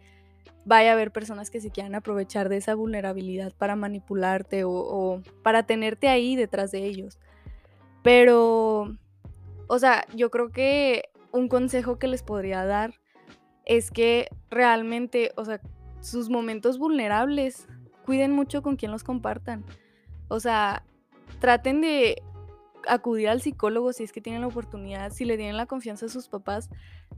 vaya 0.64 0.90
a 0.90 0.92
haber 0.94 1.12
personas 1.12 1.50
que 1.50 1.60
se 1.60 1.70
quieran 1.70 1.94
aprovechar 1.94 2.48
de 2.48 2.58
esa 2.58 2.74
vulnerabilidad 2.74 3.52
para 3.56 3.76
manipularte 3.76 4.64
o, 4.64 5.22
para 5.42 5.62
tenerte 5.62 6.08
ahí 6.08 6.36
detrás 6.36 6.70
de 6.70 6.84
ellos. 6.84 7.18
Pero, 8.02 8.96
o 9.66 9.78
sea, 9.78 10.06
yo 10.14 10.30
creo 10.30 10.50
que 10.50 11.04
un 11.32 11.48
consejo 11.48 11.98
que 11.98 12.08
les 12.08 12.22
podría 12.22 12.64
dar 12.64 12.94
es 13.64 13.90
que 13.90 14.28
realmente, 14.50 15.32
o 15.36 15.44
sea, 15.44 15.60
sus 16.00 16.30
momentos 16.30 16.78
vulnerables, 16.78 17.66
cuiden 18.04 18.32
mucho 18.32 18.62
con 18.62 18.76
quien 18.76 18.90
los 18.90 19.04
compartan. 19.04 19.64
O 20.28 20.40
sea, 20.40 20.84
traten 21.40 21.80
de 21.80 22.22
acudir 22.88 23.28
al 23.28 23.40
psicólogo 23.40 23.92
si 23.92 24.04
es 24.04 24.12
que 24.12 24.20
tienen 24.20 24.40
la 24.40 24.48
oportunidad, 24.48 25.12
si 25.12 25.24
le 25.24 25.36
tienen 25.36 25.56
la 25.56 25.66
confianza 25.66 26.06
a 26.06 26.08
sus 26.08 26.28
papás, 26.28 26.70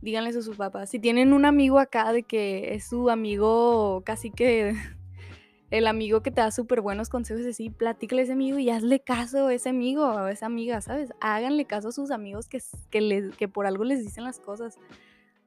díganles 0.03 0.37
a 0.37 0.43
sus 0.43 0.57
papás. 0.57 0.91
Si 0.91 0.99
tienen 0.99 1.33
un 1.33 1.45
amigo 1.45 1.79
acá 1.79 2.13
de 2.13 2.23
que 2.23 2.75
es 2.75 2.89
su 2.89 3.11
amigo, 3.11 4.03
casi 4.05 4.31
que 4.31 4.75
el 5.71 5.87
amigo 5.87 6.23
que 6.23 6.31
te 6.31 6.41
da 6.41 6.51
súper 6.51 6.81
buenos 6.81 7.09
consejos, 7.09 7.47
así, 7.47 7.71
platícale 7.71 8.23
a 8.23 8.25
ese 8.25 8.33
amigo 8.33 8.59
y 8.59 8.71
hazle 8.71 9.01
caso 9.01 9.47
a 9.47 9.55
ese 9.55 9.69
amigo 9.69 10.05
o 10.05 10.19
a 10.19 10.31
esa 10.31 10.47
amiga, 10.47 10.81
¿sabes? 10.81 11.13
Háganle 11.21 11.65
caso 11.65 11.89
a 11.89 11.93
sus 11.93 12.11
amigos 12.11 12.49
que, 12.49 12.61
que, 12.91 13.31
que 13.37 13.49
por 13.49 13.67
algo 13.67 13.85
les 13.85 14.05
dicen 14.05 14.25
las 14.25 14.41
cosas. 14.41 14.79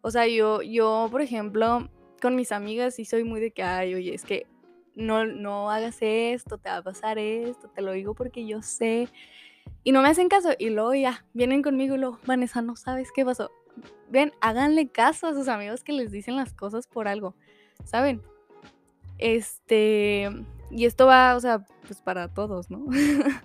O 0.02 0.12
sea, 0.12 0.28
yo, 0.28 0.62
yo, 0.62 1.08
por 1.12 1.22
ejemplo, 1.22 1.90
con 2.22 2.36
mis 2.36 2.52
amigas 2.52 2.96
sí 2.96 3.06
soy 3.06 3.24
muy 3.24 3.40
de 3.40 3.52
que, 3.52 3.64
ay, 3.64 3.96
oye, 3.96 4.14
es 4.14 4.24
que 4.24 4.48
no, 4.96 5.26
no 5.26 5.72
hagas 5.72 5.98
esto, 6.02 6.58
te 6.58 6.70
va 6.70 6.78
a 6.78 6.84
pasar 6.84 7.18
esto, 7.18 7.70
te 7.70 7.82
lo 7.82 7.92
digo 7.92 8.14
porque 8.14 8.46
yo 8.46 8.62
sé 8.62 9.10
y 9.84 9.92
no 9.92 10.02
me 10.02 10.10
hacen 10.10 10.30
caso. 10.30 10.50
Y 10.58 10.70
luego 10.70 10.94
ya, 10.94 11.26
vienen 11.34 11.62
conmigo 11.62 11.96
y 11.96 12.00
luego, 12.00 12.20
Vanessa, 12.26 12.62
no 12.62 12.76
sabes 12.76 13.12
qué 13.14 13.26
pasó. 13.26 13.52
Ven, 14.10 14.32
háganle 14.42 14.90
caso 14.90 15.28
a 15.28 15.34
sus 15.34 15.48
amigos 15.48 15.84
que 15.84 15.94
les 15.94 16.12
dicen 16.12 16.36
las 16.36 16.54
cosas 16.54 16.88
por 16.88 17.08
algo, 17.08 17.36
¿saben? 17.84 18.22
Este, 19.18 20.30
y 20.70 20.86
esto 20.86 21.08
va, 21.08 21.36
o 21.36 21.40
sea, 21.40 21.66
pues 21.88 22.02
para 22.02 22.28
todos, 22.28 22.70
¿no? 22.70 22.86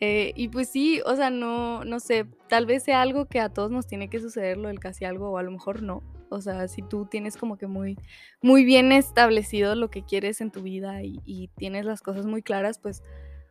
Eh, 0.00 0.32
y 0.34 0.48
pues 0.48 0.68
sí, 0.68 1.00
o 1.06 1.14
sea, 1.14 1.30
no, 1.30 1.84
no 1.84 2.00
sé, 2.00 2.26
tal 2.48 2.66
vez 2.66 2.82
sea 2.82 3.00
algo 3.00 3.26
que 3.26 3.40
a 3.40 3.48
todos 3.48 3.70
nos 3.70 3.86
tiene 3.86 4.10
que 4.10 4.20
suceder 4.20 4.58
lo 4.58 4.68
del 4.68 4.80
casi 4.80 5.04
algo, 5.06 5.30
o 5.30 5.38
a 5.38 5.42
lo 5.42 5.52
mejor 5.52 5.82
no. 5.82 6.02
O 6.30 6.40
sea, 6.42 6.66
si 6.68 6.82
tú 6.82 7.06
tienes 7.06 7.36
como 7.36 7.56
que 7.56 7.68
muy, 7.68 7.96
muy 8.42 8.64
bien 8.64 8.90
establecido 8.92 9.76
lo 9.76 9.88
que 9.90 10.04
quieres 10.04 10.40
en 10.40 10.50
tu 10.50 10.62
vida 10.62 11.02
y, 11.04 11.20
y 11.24 11.48
tienes 11.56 11.86
las 11.86 12.02
cosas 12.02 12.26
muy 12.26 12.42
claras, 12.42 12.78
pues 12.80 13.02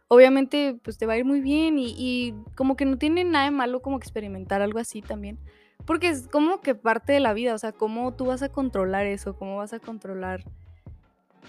obviamente 0.08 0.78
pues 0.84 0.98
te 0.98 1.06
va 1.06 1.14
a 1.14 1.18
ir 1.18 1.26
muy 1.26 1.42
bien 1.42 1.76
y, 1.78 2.34
como 2.56 2.76
que 2.76 2.86
no 2.86 2.98
tiene 2.98 3.24
nada 3.24 3.46
de 3.46 3.52
malo 3.52 3.82
como 3.82 4.00
que 4.00 4.06
experimentar 4.06 4.62
algo 4.62 4.80
así 4.80 5.02
también. 5.02 5.40
Porque 5.86 6.10
es 6.10 6.28
como 6.28 6.62
que 6.62 6.76
parte 6.76 7.12
de 7.14 7.20
la 7.20 7.34
vida, 7.34 7.54
o 7.54 7.58
sea, 7.58 7.74
cómo 7.74 8.14
tú 8.14 8.26
vas 8.26 8.42
a 8.42 8.50
controlar 8.50 9.06
eso, 9.06 9.36
cómo 9.36 9.58
vas 9.58 9.74
a 9.74 9.80
controlar 9.80 10.44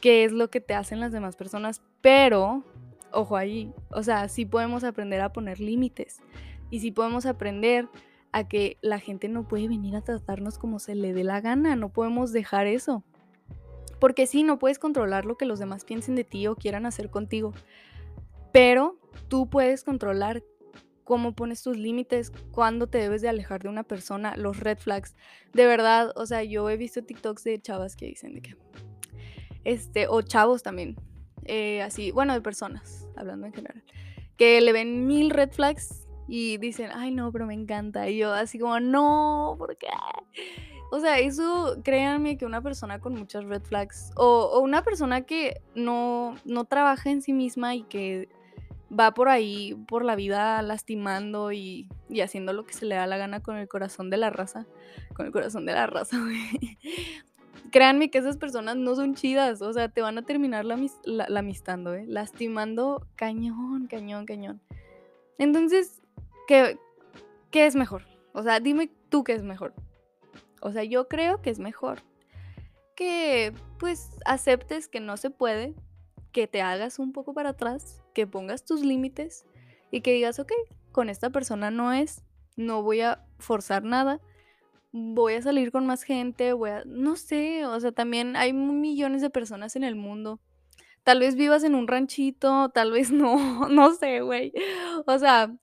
qué 0.01 0.25
es 0.25 0.33
lo 0.33 0.51
que 0.51 0.61
te 0.61 0.75
hacen 0.75 0.99
las 0.99 1.13
demás 1.13 1.37
personas, 1.37 1.83
pero, 2.01 2.65
ojo 3.13 3.37
ahí, 3.37 3.73
o 3.91 4.03
sea, 4.03 4.29
sí 4.29 4.45
podemos 4.45 4.83
aprender 4.83 5.21
a 5.21 5.33
poner 5.33 5.61
límites 5.61 6.21
y 6.71 6.81
sí 6.81 6.91
podemos 6.91 7.27
aprender 7.27 7.89
a 8.33 8.49
que 8.49 8.79
la 8.83 8.99
gente 8.99 9.29
no 9.29 9.47
puede 9.47 9.69
venir 9.69 9.95
a 9.95 10.03
tratarnos 10.03 10.59
como 10.59 10.81
se 10.81 10.97
le 10.97 11.13
dé 11.13 11.23
la 11.23 11.41
gana, 11.41 11.77
no 11.77 11.91
podemos 11.91 12.33
dejar 12.33 12.67
eso. 12.67 13.05
Porque 14.01 14.27
sí, 14.27 14.43
no 14.43 14.59
puedes 14.59 14.81
controlar 14.81 15.25
lo 15.25 15.37
que 15.37 15.47
los 15.47 15.61
demás 15.61 15.85
piensen 15.85 16.17
de 16.17 16.25
ti 16.25 16.49
o 16.49 16.57
quieran 16.57 16.85
hacer 16.85 17.11
contigo, 17.11 17.55
pero 18.55 19.01
tú 19.27 19.51
puedes 19.51 19.83
controlar 19.83 20.45
cómo 21.03 21.35
pones 21.35 21.61
tus 21.65 21.77
límites, 21.77 22.31
cuándo 22.53 22.87
te 22.87 22.99
debes 22.99 23.21
de 23.21 23.29
alejar 23.29 23.65
de 23.65 23.69
una 23.69 23.83
persona, 23.83 24.37
los 24.37 24.61
red 24.61 24.79
flags. 24.79 25.17
De 25.53 25.67
verdad, 25.67 26.13
o 26.15 26.25
sea, 26.25 26.45
yo 26.45 26.71
he 26.71 26.77
visto 26.77 27.03
TikToks 27.03 27.43
de 27.43 27.61
chavas 27.61 27.97
que 27.97 28.07
dicen 28.07 28.33
de 28.35 28.43
que 28.43 28.57
este, 29.65 30.07
o 30.07 30.23
chavos 30.23 30.63
también, 30.63 30.95
eh, 31.47 31.83
así, 31.83 32.13
bueno, 32.13 32.33
de 32.33 32.43
personas, 32.43 33.09
hablando 33.17 33.49
en 33.49 33.55
general, 33.55 33.83
que 34.37 34.61
le 34.61 34.73
ven 34.73 35.05
mil 35.09 35.31
red 35.31 35.51
flags 35.51 36.07
y 36.29 36.59
dicen, 36.59 36.91
ay 36.95 37.11
no, 37.11 37.33
pero 37.33 37.47
me 37.47 37.55
encanta. 37.55 38.09
Y 38.09 38.19
yo 38.19 38.33
así 38.33 38.61
como, 38.61 38.79
no, 38.79 39.57
¿por 39.59 39.77
qué? 39.77 39.89
O 40.93 41.01
sea, 41.01 41.19
eso, 41.19 41.81
créanme 41.83 42.39
que 42.39 42.47
una 42.47 42.63
persona 42.63 43.01
con 43.01 43.15
muchas 43.15 43.45
red 43.47 43.63
flags 43.63 44.13
o, 44.15 44.61
una 44.61 44.85
persona 44.85 45.23
que 45.23 45.61
no, 45.75 46.37
no 46.45 46.67
trabaja 46.67 47.11
en 47.11 47.21
sí 47.21 47.33
misma 47.33 47.75
y 47.75 47.83
que 47.83 48.29
va 48.99 49.13
por 49.13 49.29
ahí, 49.29 49.75
por 49.89 50.05
la 50.05 50.17
vida 50.17 50.63
lastimando 50.63 51.53
y, 51.53 51.89
y, 52.09 52.21
haciendo 52.21 52.53
lo 52.53 52.65
que 52.65 52.73
se 52.73 52.87
le 52.87 52.95
da 52.95 53.07
la 53.07 53.17
gana 53.17 53.41
con 53.41 53.57
el 53.57 53.69
corazón 53.69 54.11
de 54.11 54.17
la 54.17 54.31
raza. 54.31 54.67
Con 55.15 55.27
el 55.27 55.33
corazón 55.33 55.67
de 55.67 55.73
la 55.73 55.87
raza, 55.87 56.19
güey 56.21 56.79
créanme 57.75 58.09
que 58.09 58.19
esas 58.19 58.37
personas 58.37 58.77
no 58.77 58.95
son 58.95 59.17
chidas, 59.17 59.61
o 59.61 59.73
sea, 59.73 59.89
te 59.89 60.01
van 60.01 60.17
a 60.17 60.23
terminar 60.23 60.65
la, 60.65 60.79
amistando, 61.37 61.93
¿eh? 61.93 62.05
lastimando 62.07 63.05
cañón, 63.17 63.89
cañón, 63.89 64.27
cañón. 64.27 64.61
Entonces, 65.39 66.01
¿qué, 66.47 66.79
¿qué 67.51 67.67
es 67.67 67.75
mejor? 67.75 68.07
O 68.33 68.45
sea, 68.45 68.61
dime 68.61 68.93
tú 69.09 69.25
qué 69.25 69.33
es 69.33 69.43
mejor. 69.43 69.75
O 70.61 70.71
sea, 70.71 70.85
yo 70.85 71.09
creo 71.09 71.43
que 71.43 71.51
es 71.51 71.59
mejor 71.59 72.03
que 72.95 73.53
pues 73.81 74.09
aceptes 74.25 74.87
que 74.87 75.01
no 75.01 75.17
se 75.17 75.31
puede, 75.31 75.75
que 76.31 76.47
te 76.47 76.63
hagas 76.63 77.01
un 77.01 77.13
poco 77.13 77.35
para 77.35 77.51
atrás, 77.51 78.04
que 78.15 78.27
pongas 78.27 78.65
tus 78.65 78.81
límites 78.81 79.45
y 79.91 80.01
que 80.01 80.13
digas, 80.13 80.39
ok, 80.39 80.53
con 80.93 81.11
esta 81.11 81.31
persona 81.31 81.71
no 81.71 81.93
es, 81.93 82.23
no 82.57 82.83
voy 82.83 83.03
a 83.03 83.25
forzar 83.39 83.85
nada, 83.85 84.21
voy 84.93 85.35
a 85.35 85.43
salir 85.43 85.73
con 85.73 85.87
más 85.87 86.05
gente, 86.05 86.53
voy 86.53 86.71
a, 86.71 86.85
no 86.87 87.17
sé, 87.17 87.67
o 87.67 87.79
sea, 87.81 87.93
también 87.93 88.37
hay 88.37 88.53
millones 88.53 89.23
de 89.23 89.31
personas 89.31 89.77
en 89.77 89.85
el 89.85 89.97
mundo. 89.97 90.41
Tal 91.03 91.21
vez 91.21 91.35
vivas 91.35 91.65
en 91.65 91.75
un 91.75 91.89
ranchito, 91.89 92.71
tal 92.71 92.93
vez 92.93 93.11
no, 93.13 93.69
no 93.69 93.93
sé, 93.95 94.21
güey. 94.21 94.53
O 95.07 95.19
sea, 95.19 95.55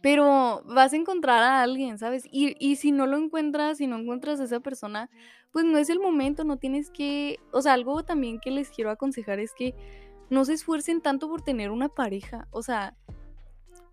pero 0.00 0.62
vas 0.64 0.92
a 0.92 0.96
encontrar 0.96 1.42
a 1.42 1.62
alguien, 1.62 1.98
¿sabes? 1.98 2.24
Y, 2.30 2.54
y, 2.60 2.76
si 2.76 2.92
no 2.92 3.06
lo 3.06 3.16
encuentras, 3.16 3.78
si 3.78 3.86
no 3.86 3.98
encuentras 3.98 4.38
a 4.40 4.44
esa 4.44 4.60
persona, 4.60 5.10
pues 5.50 5.64
no 5.64 5.78
es 5.78 5.88
el 5.90 5.98
momento, 5.98 6.44
no 6.44 6.58
tienes 6.58 6.90
que, 6.90 7.38
o 7.52 7.62
sea, 7.62 7.72
algo 7.72 8.04
también 8.04 8.38
que 8.38 8.50
les 8.50 8.70
quiero 8.70 8.90
aconsejar 8.90 9.40
es 9.40 9.52
que 9.54 9.74
no 10.30 10.44
se 10.44 10.54
esfuercen 10.54 11.00
tanto 11.00 11.28
por 11.28 11.42
tener 11.42 11.70
una 11.70 11.88
pareja, 11.88 12.48
o 12.50 12.62
sea, 12.62 12.94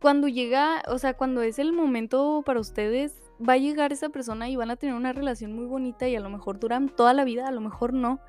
cuando 0.02 0.28
llega, 0.28 0.84
o 0.88 1.00
sea, 1.00 1.16
cuando 1.16 1.42
es 1.42 1.58
el 1.58 1.74
momento 1.74 2.44
para 2.46 2.60
ustedes, 2.60 3.16
va 3.42 3.54
a 3.54 3.58
llegar 3.58 3.92
esa 3.92 4.10
persona 4.10 4.50
y 4.50 4.56
van 4.56 4.72
a 4.72 4.76
tener 4.76 4.96
una 4.96 5.14
relación 5.14 5.54
muy 5.54 5.66
bonita 5.66 6.08
y 6.08 6.16
a 6.16 6.20
lo 6.20 6.30
mejor 6.30 6.60
duran 6.60 6.90
toda 6.90 7.14
la 7.14 7.24
vida, 7.24 7.48
a 7.48 7.52
lo 7.52 7.62
mejor 7.62 7.94
no. 7.94 8.20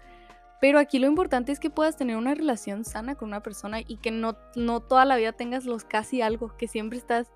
Pero 0.60 0.78
aquí 0.78 0.98
lo 0.98 1.06
importante 1.06 1.52
es 1.52 1.60
que 1.60 1.68
puedas 1.68 1.96
tener 1.96 2.16
una 2.16 2.34
relación 2.34 2.84
sana 2.84 3.14
con 3.14 3.28
una 3.28 3.42
persona 3.42 3.80
y 3.80 3.98
que 3.98 4.10
no, 4.10 4.36
no 4.54 4.80
toda 4.80 5.04
la 5.04 5.16
vida 5.16 5.32
tengas 5.32 5.66
los 5.66 5.84
casi 5.84 6.22
algo, 6.22 6.56
que 6.56 6.66
siempre 6.66 6.98
estás, 6.98 7.30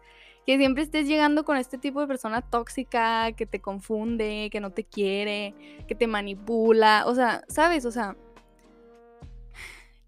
que 0.47 0.57
siempre 0.57 0.85
estés 0.85 1.07
llegando 1.07 1.45
con 1.45 1.59
este 1.59 1.77
tipo 1.77 2.01
de 2.01 2.07
persona 2.07 2.41
tóxica, 2.41 3.33
que 3.33 3.45
te 3.45 3.61
confunde, 3.61 4.49
que 4.51 4.61
no 4.61 4.71
te 4.71 4.85
quiere, 4.85 5.55
que 5.87 5.95
te 5.95 6.07
manipula, 6.07 7.05
o 7.07 7.15
sea, 7.15 7.45
¿sabes? 7.47 7.85
O 7.85 7.91
sea, 7.91 8.17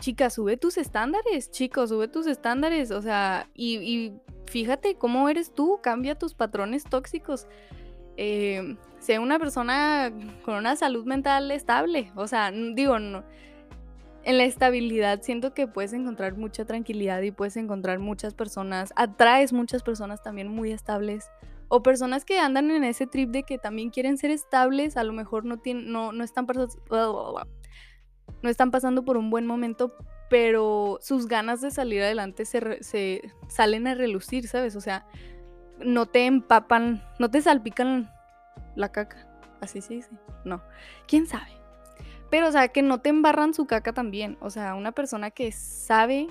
chica, 0.02 0.30
sube 0.30 0.56
tus 0.56 0.78
estándares, 0.78 1.50
chicos, 1.52 1.90
sube 1.90 2.08
tus 2.08 2.26
estándares, 2.26 2.90
o 2.90 3.00
sea, 3.00 3.48
y, 3.54 4.12
fíjate 4.46 4.96
cómo 4.96 5.28
eres 5.28 5.54
tú, 5.54 5.78
cambia 5.80 6.18
tus 6.18 6.34
patrones 6.34 6.84
tóxicos. 6.84 7.46
Eh, 8.16 8.76
sea 8.98 9.20
una 9.20 9.38
persona 9.38 10.12
con 10.44 10.56
una 10.56 10.76
salud 10.76 11.06
mental 11.06 11.50
estable, 11.52 12.12
o 12.16 12.26
sea, 12.26 12.50
digo, 12.50 12.98
no, 12.98 13.22
en 14.24 14.38
la 14.38 14.44
estabilidad 14.44 15.22
siento 15.22 15.54
que 15.54 15.66
puedes 15.66 15.92
encontrar 15.92 16.36
mucha 16.36 16.64
tranquilidad 16.64 17.22
y 17.22 17.30
puedes 17.30 17.56
encontrar 17.56 18.00
muchas 18.00 18.34
personas, 18.34 18.92
atraes 18.96 19.52
muchas 19.52 19.82
personas 19.82 20.20
también 20.22 20.48
muy 20.48 20.72
estables 20.72 21.30
o 21.68 21.82
personas 21.82 22.24
que 22.24 22.38
andan 22.38 22.70
en 22.70 22.84
ese 22.84 23.06
trip 23.06 23.30
de 23.30 23.44
que 23.44 23.56
también 23.56 23.90
quieren 23.90 24.18
ser 24.18 24.30
estables, 24.32 24.96
a 24.96 25.04
lo 25.04 25.12
mejor 25.12 25.44
no 25.44 25.58
tienen 25.58 25.90
no 25.90 26.12
no 26.12 26.22
están 26.22 26.46
no 28.42 28.50
están 28.50 28.70
pasando 28.70 29.04
por 29.04 29.16
un 29.16 29.30
buen 29.30 29.46
momento, 29.46 29.96
pero 30.28 30.98
sus 31.00 31.26
ganas 31.26 31.60
de 31.60 31.70
salir 31.70 32.02
adelante 32.02 32.44
se, 32.44 33.22
salen 33.48 33.86
a 33.86 33.94
relucir, 33.94 34.48
¿sabes? 34.48 34.76
O 34.76 34.80
sea, 34.80 35.06
no 35.78 36.06
te 36.06 36.26
empapan, 36.26 37.02
no 37.18 37.30
te 37.30 37.42
salpican 37.42 38.10
la 38.76 38.90
caca. 38.90 39.28
Así 39.60 39.80
se 39.80 39.94
dice. 39.94 40.10
No. 40.44 40.62
¿Quién 41.06 41.26
sabe? 41.26 41.52
Pero, 42.30 42.48
o 42.48 42.52
sea, 42.52 42.68
que 42.68 42.82
no 42.82 43.00
te 43.00 43.10
embarran 43.10 43.54
su 43.54 43.66
caca 43.66 43.92
también. 43.92 44.38
O 44.40 44.50
sea, 44.50 44.74
una 44.74 44.92
persona 44.92 45.30
que 45.30 45.52
sabe 45.52 46.28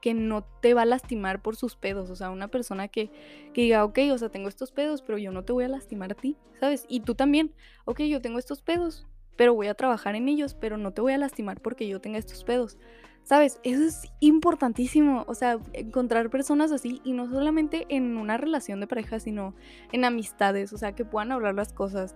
que 0.00 0.14
no 0.14 0.42
te 0.62 0.72
va 0.72 0.82
a 0.82 0.86
lastimar 0.86 1.42
por 1.42 1.56
sus 1.56 1.76
pedos. 1.76 2.10
O 2.10 2.16
sea, 2.16 2.30
una 2.30 2.48
persona 2.48 2.88
que, 2.88 3.10
que 3.52 3.62
diga, 3.62 3.84
ok, 3.84 3.98
o 4.12 4.18
sea, 4.18 4.30
tengo 4.30 4.48
estos 4.48 4.72
pedos, 4.72 5.02
pero 5.02 5.18
yo 5.18 5.30
no 5.30 5.44
te 5.44 5.52
voy 5.52 5.64
a 5.64 5.68
lastimar 5.68 6.12
a 6.12 6.14
ti, 6.14 6.36
¿sabes? 6.58 6.86
Y 6.88 7.00
tú 7.00 7.14
también, 7.14 7.52
ok, 7.84 8.00
yo 8.02 8.22
tengo 8.22 8.38
estos 8.38 8.62
pedos, 8.62 9.06
pero 9.36 9.54
voy 9.54 9.68
a 9.68 9.74
trabajar 9.74 10.16
en 10.16 10.28
ellos, 10.28 10.54
pero 10.54 10.76
no 10.76 10.92
te 10.92 11.00
voy 11.00 11.12
a 11.12 11.18
lastimar 11.18 11.60
porque 11.60 11.86
yo 11.86 12.00
tenga 12.00 12.18
estos 12.18 12.44
pedos. 12.44 12.78
¿Sabes? 13.22 13.58
Eso 13.64 13.82
es 13.82 14.12
importantísimo. 14.20 15.24
O 15.26 15.34
sea, 15.34 15.58
encontrar 15.72 16.30
personas 16.30 16.70
así 16.70 17.00
y 17.02 17.12
no 17.12 17.28
solamente 17.28 17.84
en 17.88 18.16
una 18.16 18.36
relación 18.36 18.78
de 18.78 18.86
pareja, 18.86 19.18
sino 19.18 19.54
en 19.90 20.04
amistades. 20.04 20.72
O 20.72 20.78
sea, 20.78 20.92
que 20.92 21.04
puedan 21.04 21.32
hablar 21.32 21.56
las 21.56 21.72
cosas. 21.72 22.14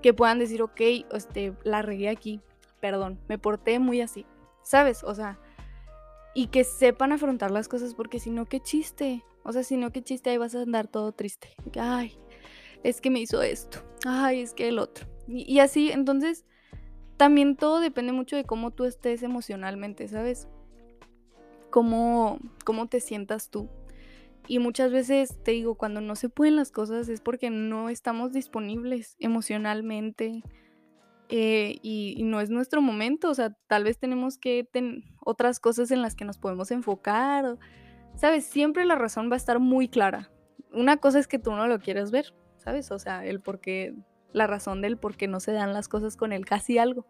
Que 0.00 0.14
puedan 0.14 0.38
decir, 0.38 0.62
ok, 0.62 0.80
este, 1.12 1.54
la 1.64 1.82
regué 1.82 2.08
aquí. 2.08 2.40
Perdón, 2.78 3.18
me 3.28 3.36
porté 3.36 3.80
muy 3.80 4.00
así. 4.00 4.26
¿Sabes? 4.62 5.02
O 5.02 5.12
sea, 5.12 5.40
y 6.34 6.46
que 6.46 6.62
sepan 6.62 7.10
afrontar 7.10 7.50
las 7.50 7.66
cosas 7.66 7.94
porque 7.94 8.20
si 8.20 8.30
no, 8.30 8.46
qué 8.46 8.60
chiste. 8.60 9.24
O 9.42 9.52
sea, 9.52 9.64
si 9.64 9.76
no, 9.76 9.90
qué 9.90 10.02
chiste, 10.02 10.30
ahí 10.30 10.36
vas 10.36 10.54
a 10.54 10.62
andar 10.62 10.86
todo 10.86 11.10
triste. 11.10 11.48
Ay, 11.76 12.16
es 12.84 13.00
que 13.00 13.10
me 13.10 13.18
hizo 13.18 13.42
esto. 13.42 13.80
Ay, 14.06 14.42
es 14.42 14.54
que 14.54 14.68
el 14.68 14.78
otro. 14.78 15.17
Y, 15.28 15.58
así, 15.58 15.90
entonces, 15.90 16.46
también 17.18 17.54
todo 17.56 17.80
depende 17.80 18.12
mucho 18.12 18.34
de 18.34 18.44
cómo 18.44 18.70
tú 18.70 18.84
estés 18.84 19.22
emocionalmente, 19.22 20.08
¿sabes? 20.08 20.48
Cómo, 21.68 22.38
cómo 22.64 22.86
te 22.86 23.00
sientas 23.00 23.50
tú. 23.50 23.68
Y 24.46 24.58
muchas 24.58 24.90
veces 24.90 25.38
te 25.44 25.50
digo, 25.50 25.74
cuando 25.74 26.00
no 26.00 26.16
se 26.16 26.30
pueden 26.30 26.56
las 26.56 26.72
cosas 26.72 27.10
es 27.10 27.20
porque 27.20 27.50
no 27.50 27.90
estamos 27.90 28.32
disponibles 28.32 29.16
emocionalmente 29.18 30.42
eh, 31.28 31.78
y, 31.82 32.22
no 32.22 32.40
es 32.40 32.48
nuestro 32.48 32.80
momento. 32.80 33.28
O 33.28 33.34
sea, 33.34 33.54
tal 33.66 33.84
vez 33.84 33.98
tenemos 33.98 34.38
que 34.38 34.64
tener 34.64 35.02
otras 35.20 35.60
cosas 35.60 35.90
en 35.90 36.00
las 36.00 36.14
que 36.14 36.24
nos 36.24 36.38
podemos 36.38 36.70
enfocar. 36.70 37.58
¿Sabes? 38.14 38.46
Siempre 38.46 38.86
la 38.86 38.94
razón 38.94 39.30
va 39.30 39.34
a 39.34 39.36
estar 39.36 39.58
muy 39.58 39.88
clara. 39.88 40.30
Una 40.72 40.96
cosa 40.96 41.18
es 41.18 41.28
que 41.28 41.38
tú 41.38 41.52
no 41.52 41.66
lo 41.66 41.78
quieras 41.78 42.10
ver, 42.10 42.34
¿sabes? 42.56 42.90
O 42.90 42.98
sea, 42.98 43.26
el 43.26 43.40
por 43.40 43.60
qué 43.60 43.94
la 44.32 44.46
razón 44.46 44.80
del 44.80 44.96
por 44.96 45.16
qué 45.16 45.28
no 45.28 45.40
se 45.40 45.52
dan 45.52 45.72
las 45.72 45.88
cosas 45.88 46.16
con 46.16 46.32
él 46.32 46.44
casi 46.44 46.78
algo. 46.78 47.06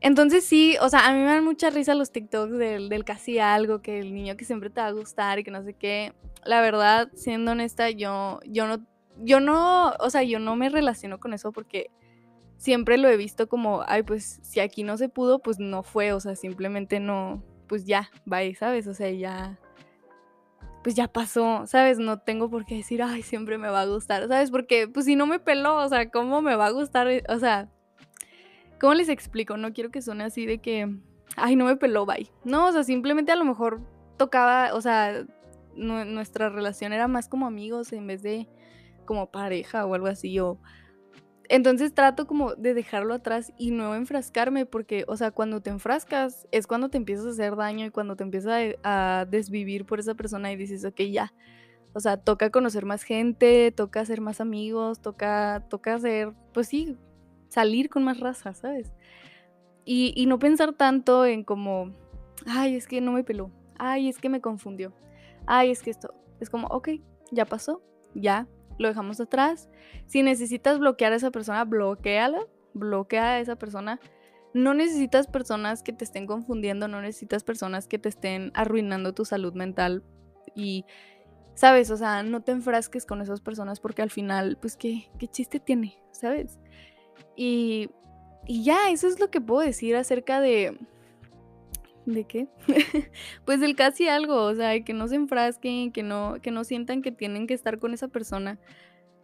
Entonces 0.00 0.44
sí, 0.44 0.76
o 0.82 0.88
sea, 0.90 1.06
a 1.06 1.12
mí 1.14 1.20
me 1.20 1.24
dan 1.24 1.44
mucha 1.44 1.70
risa 1.70 1.94
los 1.94 2.12
TikToks 2.12 2.58
del, 2.58 3.04
casi 3.06 3.38
algo, 3.38 3.80
que 3.80 4.00
el 4.00 4.12
niño 4.12 4.36
que 4.36 4.44
siempre 4.44 4.68
te 4.68 4.82
va 4.82 4.88
a 4.88 4.92
gustar 4.92 5.38
y 5.38 5.44
que 5.44 5.50
no 5.50 5.62
sé 5.62 5.72
qué. 5.72 6.12
La 6.44 6.60
verdad, 6.60 7.08
siendo 7.14 7.52
honesta, 7.52 7.88
yo, 7.88 8.40
yo 8.44 8.66
no, 8.66 8.84
yo 9.22 9.40
no, 9.40 9.94
o 10.00 10.10
sea, 10.10 10.22
yo 10.22 10.38
no 10.40 10.56
me 10.56 10.68
relaciono 10.68 11.18
con 11.18 11.32
eso 11.32 11.52
porque 11.52 11.90
siempre 12.58 12.98
lo 12.98 13.08
he 13.08 13.16
visto 13.16 13.48
como, 13.48 13.82
ay, 13.86 14.02
pues 14.02 14.40
si 14.42 14.60
aquí 14.60 14.82
no 14.82 14.98
se 14.98 15.08
pudo, 15.08 15.38
pues 15.38 15.58
no 15.58 15.82
fue, 15.82 16.12
o 16.12 16.20
sea, 16.20 16.36
simplemente 16.36 17.00
no, 17.00 17.42
pues 17.66 17.86
ya, 17.86 18.10
bye, 18.26 18.54
¿sabes? 18.54 18.86
O 18.86 18.92
sea, 18.92 19.10
ya, 19.10 19.58
pues 20.84 20.94
ya 20.94 21.08
pasó, 21.08 21.66
¿sabes? 21.66 21.98
No 21.98 22.18
tengo 22.18 22.50
por 22.50 22.66
qué 22.66 22.76
decir, 22.76 23.02
ay, 23.02 23.22
siempre 23.22 23.56
me 23.56 23.70
va 23.70 23.80
a 23.80 23.86
gustar, 23.86 24.28
¿sabes? 24.28 24.50
Porque, 24.50 24.86
pues 24.86 25.06
si 25.06 25.16
no 25.16 25.26
me 25.26 25.38
peló, 25.38 25.76
o 25.76 25.88
sea, 25.88 26.10
¿cómo 26.10 26.42
me 26.42 26.56
va 26.56 26.66
a 26.66 26.70
gustar? 26.72 27.08
O 27.30 27.38
sea, 27.38 27.70
¿cómo 28.78 28.92
les 28.92 29.08
explico? 29.08 29.56
No 29.56 29.72
quiero 29.72 29.90
que 29.90 30.02
suene 30.02 30.24
así 30.24 30.44
de 30.44 30.58
que, 30.58 30.94
ay, 31.36 31.56
no 31.56 31.64
me 31.64 31.76
peló, 31.76 32.04
bye. 32.04 32.30
No, 32.44 32.66
o 32.66 32.72
sea, 32.72 32.84
simplemente 32.84 33.32
a 33.32 33.36
lo 33.36 33.46
mejor 33.46 33.80
tocaba, 34.18 34.74
o 34.74 34.82
sea, 34.82 35.24
nuestra 35.74 36.50
relación 36.50 36.92
era 36.92 37.08
más 37.08 37.28
como 37.28 37.46
amigos 37.46 37.90
en 37.94 38.06
vez 38.06 38.22
de 38.22 38.46
como 39.06 39.30
pareja 39.30 39.86
o 39.86 39.94
algo 39.94 40.08
así, 40.08 40.38
o, 40.38 40.60
entonces 41.48 41.94
trato 41.94 42.26
como 42.26 42.54
de 42.54 42.74
dejarlo 42.74 43.14
atrás 43.14 43.52
y 43.58 43.70
no 43.70 43.94
enfrascarme 43.94 44.66
porque, 44.66 45.04
o 45.08 45.16
sea, 45.16 45.30
cuando 45.30 45.60
te 45.60 45.70
enfrascas 45.70 46.46
es 46.52 46.66
cuando 46.66 46.88
te 46.88 46.96
empiezas 46.96 47.26
a 47.26 47.30
hacer 47.30 47.56
daño 47.56 47.86
y 47.86 47.90
cuando 47.90 48.16
te 48.16 48.24
empiezas 48.24 48.76
a, 48.82 49.26
desvivir 49.28 49.84
por 49.84 50.00
esa 50.00 50.14
persona 50.14 50.52
y 50.52 50.56
dices, 50.56 50.84
ok, 50.84 51.00
ya. 51.10 51.32
O 51.92 52.00
sea, 52.00 52.16
toca 52.16 52.50
conocer 52.50 52.86
más 52.86 53.04
gente, 53.04 53.72
toca 53.72 54.00
hacer 54.00 54.20
más 54.20 54.40
amigos, 54.40 55.00
toca, 55.00 55.64
toca 55.68 55.94
hacer, 55.94 56.32
pues 56.52 56.68
sí, 56.68 56.96
salir 57.48 57.88
con 57.88 58.02
más 58.02 58.18
raza, 58.18 58.52
¿sabes? 58.52 58.92
Y, 59.84 60.12
y 60.16 60.26
no 60.26 60.38
pensar 60.38 60.72
tanto 60.72 61.24
en 61.24 61.44
como, 61.44 61.94
ay, 62.46 62.74
es 62.74 62.88
que 62.88 63.00
no 63.00 63.12
me 63.12 63.22
peló, 63.22 63.50
ay, 63.78 64.08
es 64.08 64.18
que 64.18 64.28
me 64.28 64.40
confundió, 64.40 64.92
ay, 65.46 65.70
es 65.70 65.82
que 65.82 65.90
esto, 65.90 66.14
es 66.40 66.50
como, 66.50 66.66
ok, 66.68 66.88
ya 67.30 67.44
pasó, 67.44 67.80
ya, 68.14 68.48
lo 68.78 68.88
dejamos 68.88 69.20
atrás. 69.20 69.68
Si 70.06 70.22
necesitas 70.22 70.78
bloquear 70.78 71.12
a 71.12 71.16
esa 71.16 71.30
persona, 71.30 71.64
bloqueala, 71.64 72.40
bloquea 72.72 73.34
a 73.34 73.40
esa 73.40 73.56
persona. 73.56 74.00
No 74.52 74.74
necesitas 74.74 75.26
personas 75.26 75.82
que 75.82 75.92
te 75.92 76.04
estén 76.04 76.26
confundiendo, 76.26 76.86
no 76.86 77.00
necesitas 77.00 77.42
personas 77.42 77.88
que 77.88 77.98
te 77.98 78.08
estén 78.08 78.52
arruinando 78.54 79.12
tu 79.12 79.24
salud 79.24 79.52
mental 79.54 80.04
y, 80.54 80.84
¿sabes? 81.54 81.90
O 81.90 81.96
sea, 81.96 82.22
no 82.22 82.42
te 82.42 82.52
enfrasques 82.52 83.04
con 83.04 83.20
esas 83.20 83.40
personas 83.40 83.80
porque 83.80 84.02
al 84.02 84.10
final, 84.10 84.56
pues, 84.60 84.76
¿qué, 84.76 85.10
qué 85.18 85.26
chiste 85.26 85.58
tiene? 85.58 85.98
¿Sabes? 86.12 86.60
Y, 87.36 87.90
y 88.46 88.62
ya, 88.62 88.90
eso 88.90 89.08
es 89.08 89.18
lo 89.18 89.30
que 89.30 89.40
puedo 89.40 89.60
decir 89.60 89.96
acerca 89.96 90.40
de, 90.40 90.78
¿De 92.06 92.24
qué? 92.24 92.48
pues 93.44 93.60
del 93.60 93.76
casi 93.76 94.08
algo, 94.08 94.44
o 94.44 94.54
sea, 94.54 94.78
que 94.84 94.92
no 94.92 95.08
se 95.08 95.16
enfrasquen, 95.16 95.90
que 95.90 96.02
no, 96.02 96.36
que 96.42 96.50
no 96.50 96.64
sientan 96.64 97.02
que 97.02 97.12
tienen 97.12 97.46
que 97.46 97.54
estar 97.54 97.78
con 97.78 97.94
esa 97.94 98.08
persona. 98.08 98.58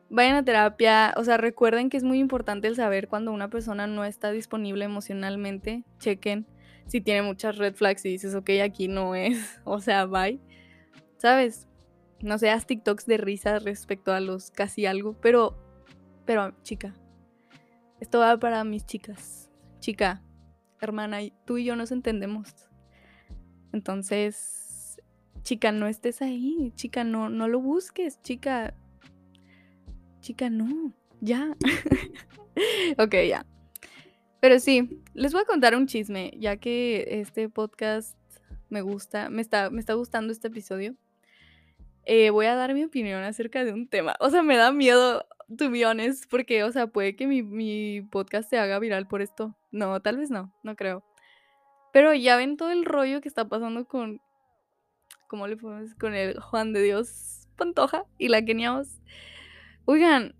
Vayan 0.08 0.36
a 0.36 0.44
terapia, 0.44 1.14
o 1.16 1.24
sea, 1.24 1.36
recuerden 1.36 1.90
que 1.90 1.96
es 1.96 2.04
muy 2.04 2.18
importante 2.18 2.68
el 2.68 2.76
saber 2.76 3.08
cuando 3.08 3.32
una 3.32 3.48
persona 3.48 3.86
no 3.86 4.04
está 4.04 4.32
disponible 4.32 4.84
emocionalmente. 4.84 5.84
Chequen 5.98 6.46
si 6.90 7.00
tiene 7.00 7.22
muchas 7.22 7.56
red 7.56 7.74
flags 7.74 8.04
y 8.04 8.08
dices, 8.08 8.34
ok, 8.34 8.50
aquí 8.64 8.88
no 8.88 9.14
es, 9.14 9.60
o 9.64 9.80
sea, 9.80 10.06
bye. 10.06 10.40
¿Sabes? 11.18 11.68
No 12.20 12.38
seas 12.38 12.66
TikToks 12.66 13.06
de 13.06 13.16
risa 13.16 13.58
respecto 13.58 14.12
a 14.12 14.20
los 14.20 14.50
casi 14.50 14.86
algo, 14.86 15.14
pero, 15.20 15.56
pero, 16.26 16.54
chica, 16.62 16.94
esto 18.00 18.18
va 18.18 18.38
para 18.38 18.64
mis 18.64 18.84
chicas. 18.84 19.50
Chica, 19.78 20.22
hermana, 20.80 21.18
tú 21.46 21.58
y 21.58 21.64
yo 21.64 21.76
nos 21.76 21.92
entendemos. 21.92 22.69
Entonces, 23.72 25.00
chica, 25.42 25.72
no 25.72 25.86
estés 25.86 26.22
ahí, 26.22 26.72
chica, 26.74 27.04
no, 27.04 27.28
no 27.28 27.48
lo 27.48 27.60
busques, 27.60 28.20
chica. 28.22 28.74
Chica, 30.20 30.50
no, 30.50 30.92
ya. 31.20 31.56
ok, 32.98 33.14
ya. 33.28 33.46
Pero 34.40 34.58
sí, 34.58 35.02
les 35.14 35.32
voy 35.32 35.42
a 35.42 35.46
contar 35.46 35.74
un 35.74 35.86
chisme, 35.86 36.32
ya 36.38 36.56
que 36.56 37.20
este 37.20 37.48
podcast 37.48 38.16
me 38.70 38.80
gusta, 38.80 39.28
me 39.28 39.42
está, 39.42 39.70
me 39.70 39.80
está 39.80 39.94
gustando 39.94 40.32
este 40.32 40.48
episodio. 40.48 40.94
Eh, 42.06 42.30
voy 42.30 42.46
a 42.46 42.54
dar 42.54 42.72
mi 42.74 42.84
opinión 42.84 43.22
acerca 43.22 43.64
de 43.64 43.72
un 43.72 43.86
tema. 43.86 44.16
O 44.20 44.30
sea, 44.30 44.42
me 44.42 44.56
da 44.56 44.72
miedo, 44.72 45.26
to 45.58 45.70
be 45.70 45.84
honest, 45.84 46.24
porque, 46.30 46.64
o 46.64 46.72
sea, 46.72 46.86
puede 46.86 47.16
que 47.16 47.26
mi, 47.26 47.42
mi 47.42 48.00
podcast 48.10 48.48
se 48.48 48.58
haga 48.58 48.78
viral 48.78 49.06
por 49.06 49.20
esto. 49.20 49.56
No, 49.70 50.00
tal 50.00 50.16
vez 50.16 50.30
no, 50.30 50.54
no 50.62 50.74
creo. 50.76 51.04
Pero 51.92 52.14
ya 52.14 52.36
ven 52.36 52.56
todo 52.56 52.70
el 52.70 52.84
rollo 52.84 53.20
que 53.20 53.28
está 53.28 53.48
pasando 53.48 53.84
con. 53.86 54.20
¿Cómo 55.28 55.46
le 55.46 55.56
podemos 55.56 55.94
Con 55.94 56.14
el 56.14 56.38
Juan 56.40 56.72
de 56.72 56.82
Dios 56.82 57.48
Pantoja 57.56 58.04
y 58.18 58.28
la 58.28 58.44
Keniamos. 58.44 59.00
Oigan, 59.84 60.34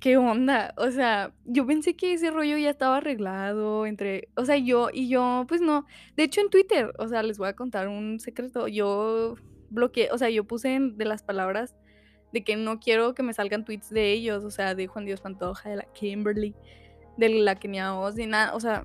¿qué 0.00 0.16
onda? 0.16 0.74
O 0.76 0.90
sea, 0.90 1.32
yo 1.44 1.66
pensé 1.66 1.94
que 1.94 2.12
ese 2.12 2.30
rollo 2.30 2.56
ya 2.58 2.70
estaba 2.70 2.98
arreglado 2.98 3.86
entre. 3.86 4.28
O 4.36 4.44
sea, 4.44 4.56
yo 4.56 4.88
y 4.92 5.08
yo, 5.08 5.44
pues 5.48 5.60
no. 5.60 5.86
De 6.16 6.24
hecho, 6.24 6.40
en 6.40 6.50
Twitter, 6.50 6.92
o 6.98 7.08
sea, 7.08 7.22
les 7.22 7.38
voy 7.38 7.48
a 7.48 7.56
contar 7.56 7.88
un 7.88 8.18
secreto. 8.20 8.68
Yo 8.68 9.36
bloqueé, 9.70 10.10
o 10.10 10.18
sea, 10.18 10.30
yo 10.30 10.44
puse 10.44 10.78
de 10.80 11.04
las 11.04 11.22
palabras 11.22 11.74
de 12.32 12.44
que 12.44 12.56
no 12.56 12.80
quiero 12.80 13.14
que 13.14 13.22
me 13.22 13.34
salgan 13.34 13.64
tweets 13.64 13.90
de 13.90 14.12
ellos, 14.12 14.44
o 14.44 14.50
sea, 14.50 14.74
de 14.74 14.86
Juan 14.86 15.04
Dios 15.04 15.20
Pantoja, 15.20 15.70
de 15.70 15.76
la 15.76 15.84
Kimberly, 15.92 16.54
de 17.16 17.28
la 17.28 17.56
Kenia 17.56 17.94
Oz, 17.94 18.16
ni 18.16 18.26
nada, 18.26 18.54
o 18.54 18.60
sea, 18.60 18.84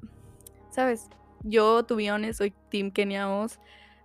¿sabes? 0.69 1.09
Yo, 1.49 1.83
to 1.83 1.97
soy 2.33 2.53
Team 2.69 2.91
Kenia 2.91 3.29
Oz. 3.29 3.59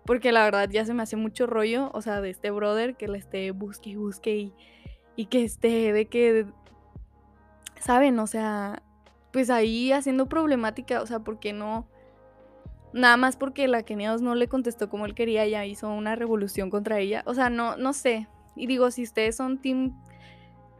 Porque 0.04 0.32
la 0.32 0.42
verdad 0.44 0.68
ya 0.68 0.84
se 0.84 0.94
me 0.94 1.02
hace 1.02 1.16
mucho 1.16 1.46
rollo, 1.46 1.90
o 1.94 2.02
sea, 2.02 2.20
de 2.20 2.30
este 2.30 2.50
brother 2.50 2.96
que 2.96 3.06
le 3.06 3.18
esté 3.18 3.50
busque 3.52 3.90
y 3.90 3.96
busque 3.96 4.36
y, 4.36 4.54
y 5.14 5.26
que 5.26 5.44
esté 5.44 5.92
de 5.92 6.06
que, 6.06 6.46
¿saben? 7.78 8.18
O 8.18 8.26
sea, 8.26 8.82
pues 9.32 9.48
ahí 9.48 9.92
haciendo 9.92 10.28
problemática, 10.28 11.02
o 11.02 11.06
sea, 11.06 11.20
porque 11.20 11.52
no, 11.52 11.86
nada 12.92 13.16
más 13.16 13.36
porque 13.36 13.68
la 13.68 13.84
Kenia 13.84 14.12
Oz 14.12 14.22
no 14.22 14.34
le 14.34 14.48
contestó 14.48 14.88
como 14.88 15.06
él 15.06 15.14
quería, 15.14 15.46
ya 15.46 15.64
hizo 15.66 15.88
una 15.88 16.16
revolución 16.16 16.68
contra 16.68 16.98
ella, 16.98 17.22
o 17.26 17.34
sea, 17.34 17.48
no, 17.48 17.76
no 17.76 17.92
sé. 17.92 18.28
Y 18.56 18.66
digo, 18.66 18.90
si 18.90 19.04
ustedes 19.04 19.36
son 19.36 19.58
Team 19.62 19.96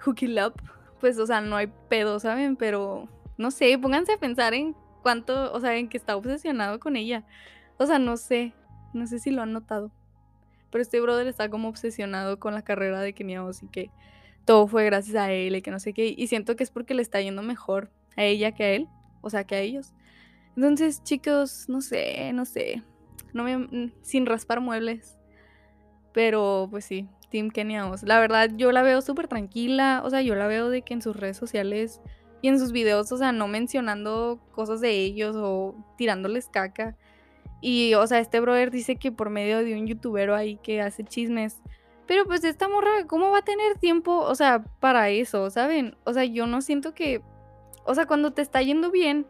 Hooky 0.05 0.41
Up, 0.41 0.55
pues, 1.01 1.19
o 1.19 1.27
sea, 1.27 1.41
no 1.41 1.57
hay 1.57 1.73
pedo, 1.89 2.21
¿saben? 2.21 2.57
Pero, 2.57 3.09
no 3.39 3.51
sé, 3.51 3.79
pónganse 3.79 4.13
a 4.13 4.19
pensar 4.19 4.53
en 4.53 4.77
cuánto, 5.03 5.53
o 5.53 5.61
sea, 5.61 5.77
en 5.77 5.89
que 5.89 5.97
está 5.97 6.17
obsesionado 6.17 6.81
con 6.81 6.97
ella. 6.97 7.25
O 7.79 7.87
sea, 7.87 7.99
no 7.99 8.17
sé, 8.17 8.55
no 8.93 9.07
sé 9.07 9.19
si 9.19 9.31
lo 9.31 9.43
han 9.43 9.53
notado. 9.53 9.91
Pero 10.71 10.83
este 10.83 11.01
brother 11.01 11.27
está 11.27 11.51
como 11.51 11.69
obsesionado 11.69 12.39
con 12.39 12.55
la 12.55 12.63
carrera 12.63 13.01
de 13.01 13.13
Kenia 13.13 13.43
y 13.61 13.69
que 13.69 13.91
todo 14.45 14.67
fue 14.67 14.85
gracias 14.85 15.17
a 15.17 15.31
él 15.31 15.55
y 15.55 15.63
que 15.63 15.71
no 15.71 15.79
sé 15.79 15.93
qué. 15.93 16.15
Y 16.17 16.27
siento 16.29 16.57
que 16.57 16.65
es 16.65 16.71
porque 16.71 16.95
le 16.95 17.03
está 17.03 17.21
yendo 17.21 17.43
mejor 17.43 17.91
a 18.17 18.25
ella 18.25 18.53
que 18.53 18.65
a 18.65 18.71
él, 18.71 18.89
o 19.21 19.31
sea, 19.31 19.45
que 19.45 19.55
a 19.55 19.61
ellos. 19.61 19.93
Entonces, 20.57 21.03
chicos, 21.03 21.67
no 21.69 21.81
sé, 21.81 22.33
no 22.33 22.45
sé. 22.45 22.83
No 23.33 23.45
me, 23.45 23.59
mm, 23.59 23.93
sin 24.03 24.27
raspar 24.27 24.61
muebles. 24.61 25.19
Pero 26.13 26.69
pues 26.71 26.85
sí, 26.85 27.09
Team 27.31 27.51
Kenia 27.51 27.91
La 28.05 28.21
verdad, 28.21 28.51
yo 28.57 28.73
la 28.73 28.83
veo 28.83 29.01
súper 29.01 29.29
tranquila. 29.29 30.03
O 30.05 30.11
sea, 30.11 30.23
yo 30.23 30.35
la 30.35 30.47
veo 30.47 30.69
de 30.69 30.83
que 30.83 30.95
en 30.95 31.03
sus 31.03 31.17
redes 31.17 31.37
sociales 31.37 32.01
y 32.43 32.49
en 32.49 32.59
sus 32.59 32.73
videos, 32.73 33.11
o 33.13 33.17
sea, 33.17 33.33
no 33.33 33.47
mencionando 33.49 34.41
cosas 34.53 34.81
de 34.81 34.91
ellos 34.91 35.37
o 35.39 35.77
tirándoles 35.97 36.49
caca. 36.49 36.97
Y, 37.61 37.95
o 37.95 38.05
sea, 38.07 38.19
este 38.19 38.41
brother 38.41 38.73
dice 38.73 38.97
que 38.97 39.13
por 39.13 39.31
medio 39.31 39.59
de 39.65 39.75
un 39.79 39.87
youtuber 39.87 40.31
ahí 40.33 40.57
que 40.57 40.83
hace 40.83 41.05
chismes. 41.05 41.63
Pero 42.07 42.27
pues 42.27 42.43
esta 42.43 42.69
morra, 42.69 43.07
¿cómo 43.07 43.31
va 43.31 43.39
a 43.39 43.45
tener 43.45 43.79
tiempo, 43.79 44.19
o 44.19 44.35
sea, 44.35 44.65
para 44.81 45.09
eso, 45.09 45.49
¿saben? 45.51 45.97
O 46.05 46.13
sea, 46.13 46.25
yo 46.25 46.49
no 46.49 46.61
siento 46.61 46.95
que, 46.95 47.23
o 47.85 47.95
sea, 47.95 48.07
cuando 48.07 48.33
te 48.33 48.43
está 48.43 48.61
yendo 48.61 48.91
bien 48.91 49.25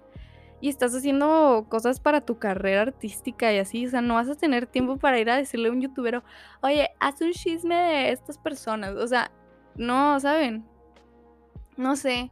y 0.62 0.70
estás 0.70 0.94
haciendo 0.94 1.66
cosas 1.68 2.00
para 2.00 2.22
tu 2.22 2.38
carrera 2.38 2.80
artística 2.80 3.52
y 3.52 3.58
así, 3.58 3.86
o 3.86 3.90
sea, 3.90 4.00
no 4.00 4.14
vas 4.14 4.30
a 4.30 4.36
tener 4.36 4.66
tiempo 4.66 4.96
para 4.96 5.18
ir 5.18 5.28
a 5.28 5.36
decirle 5.36 5.68
a 5.68 5.72
un 5.72 5.82
youtuber, 5.82 6.22
oye, 6.62 6.88
haz 6.98 7.20
un 7.20 7.32
chisme 7.32 7.74
de 7.74 8.10
estas 8.10 8.38
personas. 8.38 8.96
O 8.96 9.06
sea, 9.06 9.30
no, 9.76 10.18
¿saben? 10.18 10.64
No 11.76 11.94
sé. 11.96 12.30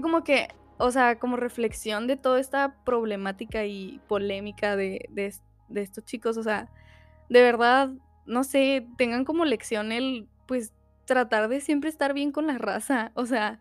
Como 0.00 0.24
que, 0.24 0.48
o 0.78 0.90
sea, 0.90 1.18
como 1.18 1.36
reflexión 1.36 2.06
de 2.06 2.16
toda 2.16 2.40
esta 2.40 2.76
problemática 2.84 3.64
y 3.64 4.00
polémica 4.08 4.76
de, 4.76 5.08
estos 5.74 6.04
chicos, 6.04 6.36
o 6.36 6.42
sea, 6.42 6.68
de 7.28 7.42
verdad, 7.42 7.90
no 8.26 8.44
sé, 8.44 8.86
tengan 8.96 9.24
como 9.24 9.44
lección 9.44 9.92
el, 9.92 10.28
pues, 10.46 10.72
tratar 11.06 11.48
de 11.48 11.60
siempre 11.60 11.90
estar 11.90 12.14
bien 12.14 12.32
con 12.32 12.46
la 12.46 12.58
raza, 12.58 13.12
o 13.14 13.26
sea, 13.26 13.60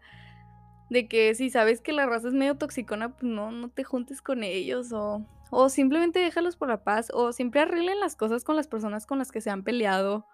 de 0.90 1.08
que 1.08 1.34
si 1.36 1.50
sabes 1.50 1.82
que 1.82 1.94
la 1.94 2.06
raza 2.06 2.28
es 2.28 2.34
medio 2.34 2.56
toxicona, 2.58 3.10
pues 3.10 3.24
no, 3.24 3.52
no 3.52 3.70
te 3.70 3.84
juntes 3.84 4.22
con 4.22 4.44
ellos 4.44 4.92
o, 4.94 5.26
o 5.50 5.70
simplemente 5.70 6.20
déjalos 6.20 6.58
por 6.58 6.70
la 6.70 6.84
paz 6.84 7.12
o 7.14 7.32
siempre 7.32 7.62
arreglen 7.62 8.00
las 8.00 8.16
cosas 8.16 8.44
con 8.44 8.56
las 8.56 8.68
personas 8.68 9.06
con 9.06 9.20
las 9.20 9.32
que 9.32 9.42
se 9.42 9.50
han 9.50 9.64
peleado 9.64 10.26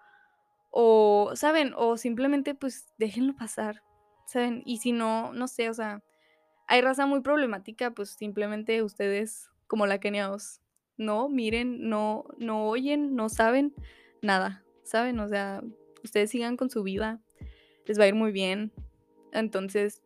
o, 0.70 1.32
¿saben? 1.34 1.74
O 1.76 1.96
simplemente 1.96 2.54
pues 2.54 2.88
déjenlo 2.98 3.34
pasar. 3.36 3.82
¿Saben? 4.26 4.62
Y 4.64 4.78
si 4.78 4.92
no, 4.92 5.32
no 5.32 5.48
sé, 5.48 5.70
o 5.70 5.74
sea, 5.74 6.02
hay 6.66 6.80
raza 6.80 7.06
muy 7.06 7.20
problemática, 7.20 7.90
pues 7.90 8.10
simplemente 8.10 8.82
ustedes, 8.82 9.50
como 9.66 9.86
la 9.86 9.98
keniaos, 9.98 10.60
no 10.96 11.28
miren, 11.28 11.88
no, 11.88 12.24
no 12.38 12.66
oyen, 12.68 13.14
no 13.14 13.28
saben 13.28 13.74
nada, 14.20 14.64
¿saben? 14.82 15.18
O 15.20 15.28
sea, 15.28 15.62
ustedes 16.04 16.30
sigan 16.30 16.56
con 16.56 16.70
su 16.70 16.82
vida, 16.82 17.20
les 17.86 17.98
va 17.98 18.04
a 18.04 18.08
ir 18.08 18.14
muy 18.14 18.32
bien. 18.32 18.72
Entonces, 19.32 20.02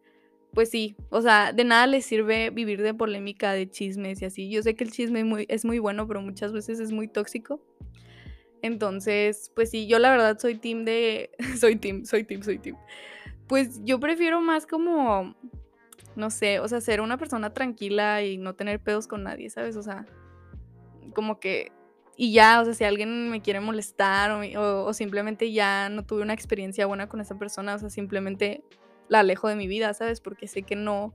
pues 0.52 0.70
sí, 0.70 0.96
o 1.10 1.20
sea, 1.20 1.52
de 1.52 1.64
nada 1.64 1.86
les 1.86 2.06
sirve 2.06 2.50
vivir 2.50 2.80
de 2.80 2.94
polémica, 2.94 3.52
de 3.52 3.68
chismes 3.68 4.22
y 4.22 4.24
así. 4.24 4.50
Yo 4.50 4.62
sé 4.62 4.74
que 4.74 4.84
el 4.84 4.90
chisme 4.90 5.22
muy, 5.24 5.44
es 5.48 5.64
muy 5.64 5.78
bueno, 5.78 6.06
pero 6.08 6.22
muchas 6.22 6.52
veces 6.52 6.80
es 6.80 6.92
muy 6.92 7.08
tóxico. 7.08 7.60
Entonces, 8.62 9.52
pues 9.54 9.70
sí, 9.70 9.86
yo 9.86 9.98
la 9.98 10.10
verdad 10.10 10.38
soy 10.38 10.56
team 10.56 10.84
de... 10.84 11.30
soy 11.60 11.76
team, 11.76 12.04
soy 12.04 12.24
team, 12.24 12.42
soy 12.42 12.58
team. 12.58 12.76
Pues 13.46 13.80
yo 13.84 14.00
prefiero 14.00 14.40
más 14.40 14.66
como, 14.66 15.34
no 16.16 16.30
sé, 16.30 16.60
o 16.60 16.68
sea, 16.68 16.80
ser 16.80 17.00
una 17.00 17.16
persona 17.16 17.52
tranquila 17.52 18.22
y 18.22 18.38
no 18.38 18.54
tener 18.54 18.80
pedos 18.80 19.06
con 19.06 19.22
nadie, 19.22 19.50
¿sabes? 19.50 19.76
O 19.76 19.82
sea, 19.82 20.06
como 21.14 21.38
que, 21.38 21.70
y 22.16 22.32
ya, 22.32 22.60
o 22.60 22.64
sea, 22.64 22.74
si 22.74 22.84
alguien 22.84 23.30
me 23.30 23.42
quiere 23.42 23.60
molestar 23.60 24.32
o, 24.56 24.92
simplemente 24.92 25.52
ya 25.52 25.88
no 25.88 26.04
tuve 26.04 26.22
una 26.22 26.32
experiencia 26.32 26.86
buena 26.86 27.08
con 27.08 27.20
esa 27.20 27.38
persona, 27.38 27.74
o 27.74 27.78
sea, 27.78 27.90
simplemente 27.90 28.64
la 29.08 29.20
alejo 29.20 29.48
de 29.48 29.56
mi 29.56 29.68
vida, 29.68 29.94
¿sabes? 29.94 30.20
Porque 30.20 30.48
sé 30.48 30.62
que 30.62 30.76
no, 30.76 31.14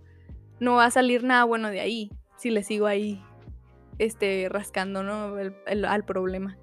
no 0.60 0.76
va 0.76 0.86
a 0.86 0.92
salir 0.92 1.24
nada 1.24 1.44
bueno 1.44 1.70
de 1.70 1.82
ahí 1.82 2.12
si 2.38 2.50
le 2.50 2.64
sigo 2.64 2.88
ahí 2.88 3.22
este, 4.00 4.48
rascando, 4.50 5.04
¿no? 5.04 5.36
al 5.66 6.06
problema. 6.06 6.58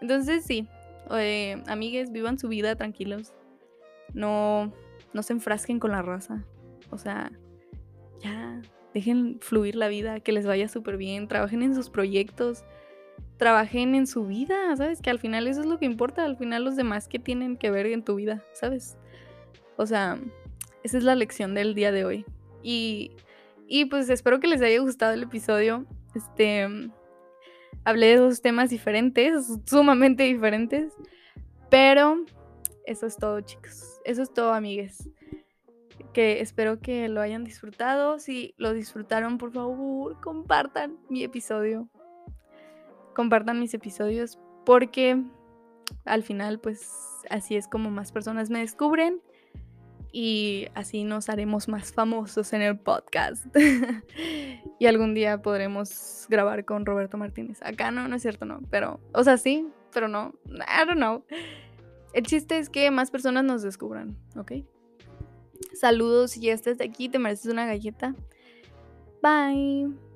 Entonces, 0.00 0.44
sí, 0.44 0.66
eh, 1.12 1.62
amigues, 1.66 2.10
vivan 2.10 2.38
su 2.38 2.48
vida 2.48 2.74
tranquilos. 2.76 3.34
No, 4.12 4.72
no 5.12 5.22
se 5.22 5.32
enfrasquen 5.32 5.78
con 5.78 5.92
la 5.92 6.02
raza. 6.02 6.44
O 6.90 6.98
sea, 6.98 7.30
ya, 8.20 8.60
dejen 8.94 9.38
fluir 9.40 9.76
la 9.76 9.88
vida, 9.88 10.20
que 10.20 10.32
les 10.32 10.46
vaya 10.46 10.68
súper 10.68 10.96
bien, 10.96 11.28
trabajen 11.28 11.62
en 11.62 11.74
sus 11.74 11.90
proyectos, 11.90 12.64
trabajen 13.36 13.94
en 13.94 14.06
su 14.06 14.26
vida, 14.26 14.76
¿sabes? 14.76 15.00
Que 15.00 15.10
al 15.10 15.18
final 15.18 15.46
eso 15.46 15.60
es 15.60 15.66
lo 15.66 15.78
que 15.78 15.86
importa, 15.86 16.24
al 16.24 16.36
final 16.36 16.64
los 16.64 16.76
demás 16.76 17.08
que 17.08 17.18
tienen 17.18 17.56
que 17.56 17.70
ver 17.70 17.86
en 17.86 18.04
tu 18.04 18.16
vida, 18.16 18.42
¿sabes? 18.52 18.98
O 19.76 19.86
sea, 19.86 20.18
esa 20.82 20.98
es 20.98 21.04
la 21.04 21.14
lección 21.14 21.54
del 21.54 21.74
día 21.74 21.92
de 21.92 22.04
hoy. 22.04 22.24
Y, 22.62 23.12
y 23.66 23.86
pues 23.86 24.10
espero 24.10 24.40
que 24.40 24.46
les 24.46 24.60
haya 24.62 24.80
gustado 24.80 25.14
el 25.14 25.22
episodio. 25.22 25.86
Este, 26.14 26.68
hablé 27.84 28.06
de 28.08 28.16
dos 28.16 28.42
temas 28.42 28.70
diferentes, 28.70 29.46
sumamente 29.64 30.24
diferentes, 30.24 30.92
pero 31.70 32.24
eso 32.90 33.06
es 33.06 33.16
todo, 33.16 33.40
chicos. 33.40 34.00
Eso 34.04 34.22
es 34.22 34.32
todo, 34.32 34.52
amigues 34.52 35.08
que 36.12 36.40
espero 36.40 36.80
que 36.80 37.08
lo 37.08 37.20
hayan 37.20 37.44
disfrutado. 37.44 38.18
Si 38.18 38.54
lo 38.56 38.72
disfrutaron, 38.72 39.38
por 39.38 39.52
favor, 39.52 40.20
compartan 40.20 40.98
mi 41.08 41.22
episodio. 41.22 41.88
Compartan 43.14 43.60
mis 43.60 43.74
episodios 43.74 44.38
porque 44.64 45.22
al 46.04 46.22
final, 46.22 46.60
pues 46.60 46.90
así 47.28 47.56
es 47.56 47.66
como 47.66 47.90
más 47.90 48.12
personas 48.12 48.50
me 48.50 48.60
descubren 48.60 49.20
y 50.12 50.66
así 50.74 51.04
nos 51.04 51.28
haremos 51.28 51.68
más 51.68 51.92
famosos 51.92 52.52
en 52.52 52.62
el 52.62 52.78
podcast. 52.78 53.44
y 54.78 54.86
algún 54.86 55.14
día 55.14 55.42
podremos 55.42 56.26
grabar 56.28 56.64
con 56.64 56.86
Roberto 56.86 57.16
Martínez. 57.18 57.60
Acá 57.62 57.90
no, 57.90 58.08
no 58.08 58.16
es 58.16 58.22
cierto, 58.22 58.44
no, 58.44 58.60
pero, 58.70 59.00
o 59.12 59.24
sea, 59.24 59.36
sí, 59.36 59.66
pero 59.92 60.08
no, 60.08 60.34
I 60.46 60.86
don't 60.86 60.96
know. 60.96 61.24
El 62.12 62.26
chiste 62.26 62.58
es 62.58 62.68
que 62.68 62.90
más 62.90 63.10
personas 63.10 63.44
nos 63.44 63.62
descubran, 63.62 64.16
¿ok? 64.36 64.52
Saludos, 65.74 66.32
si 66.32 66.40
ya 66.40 66.52
estás 66.52 66.80
aquí, 66.80 67.08
te 67.08 67.18
mereces 67.18 67.52
una 67.52 67.66
galleta. 67.66 68.14
Bye. 69.22 70.09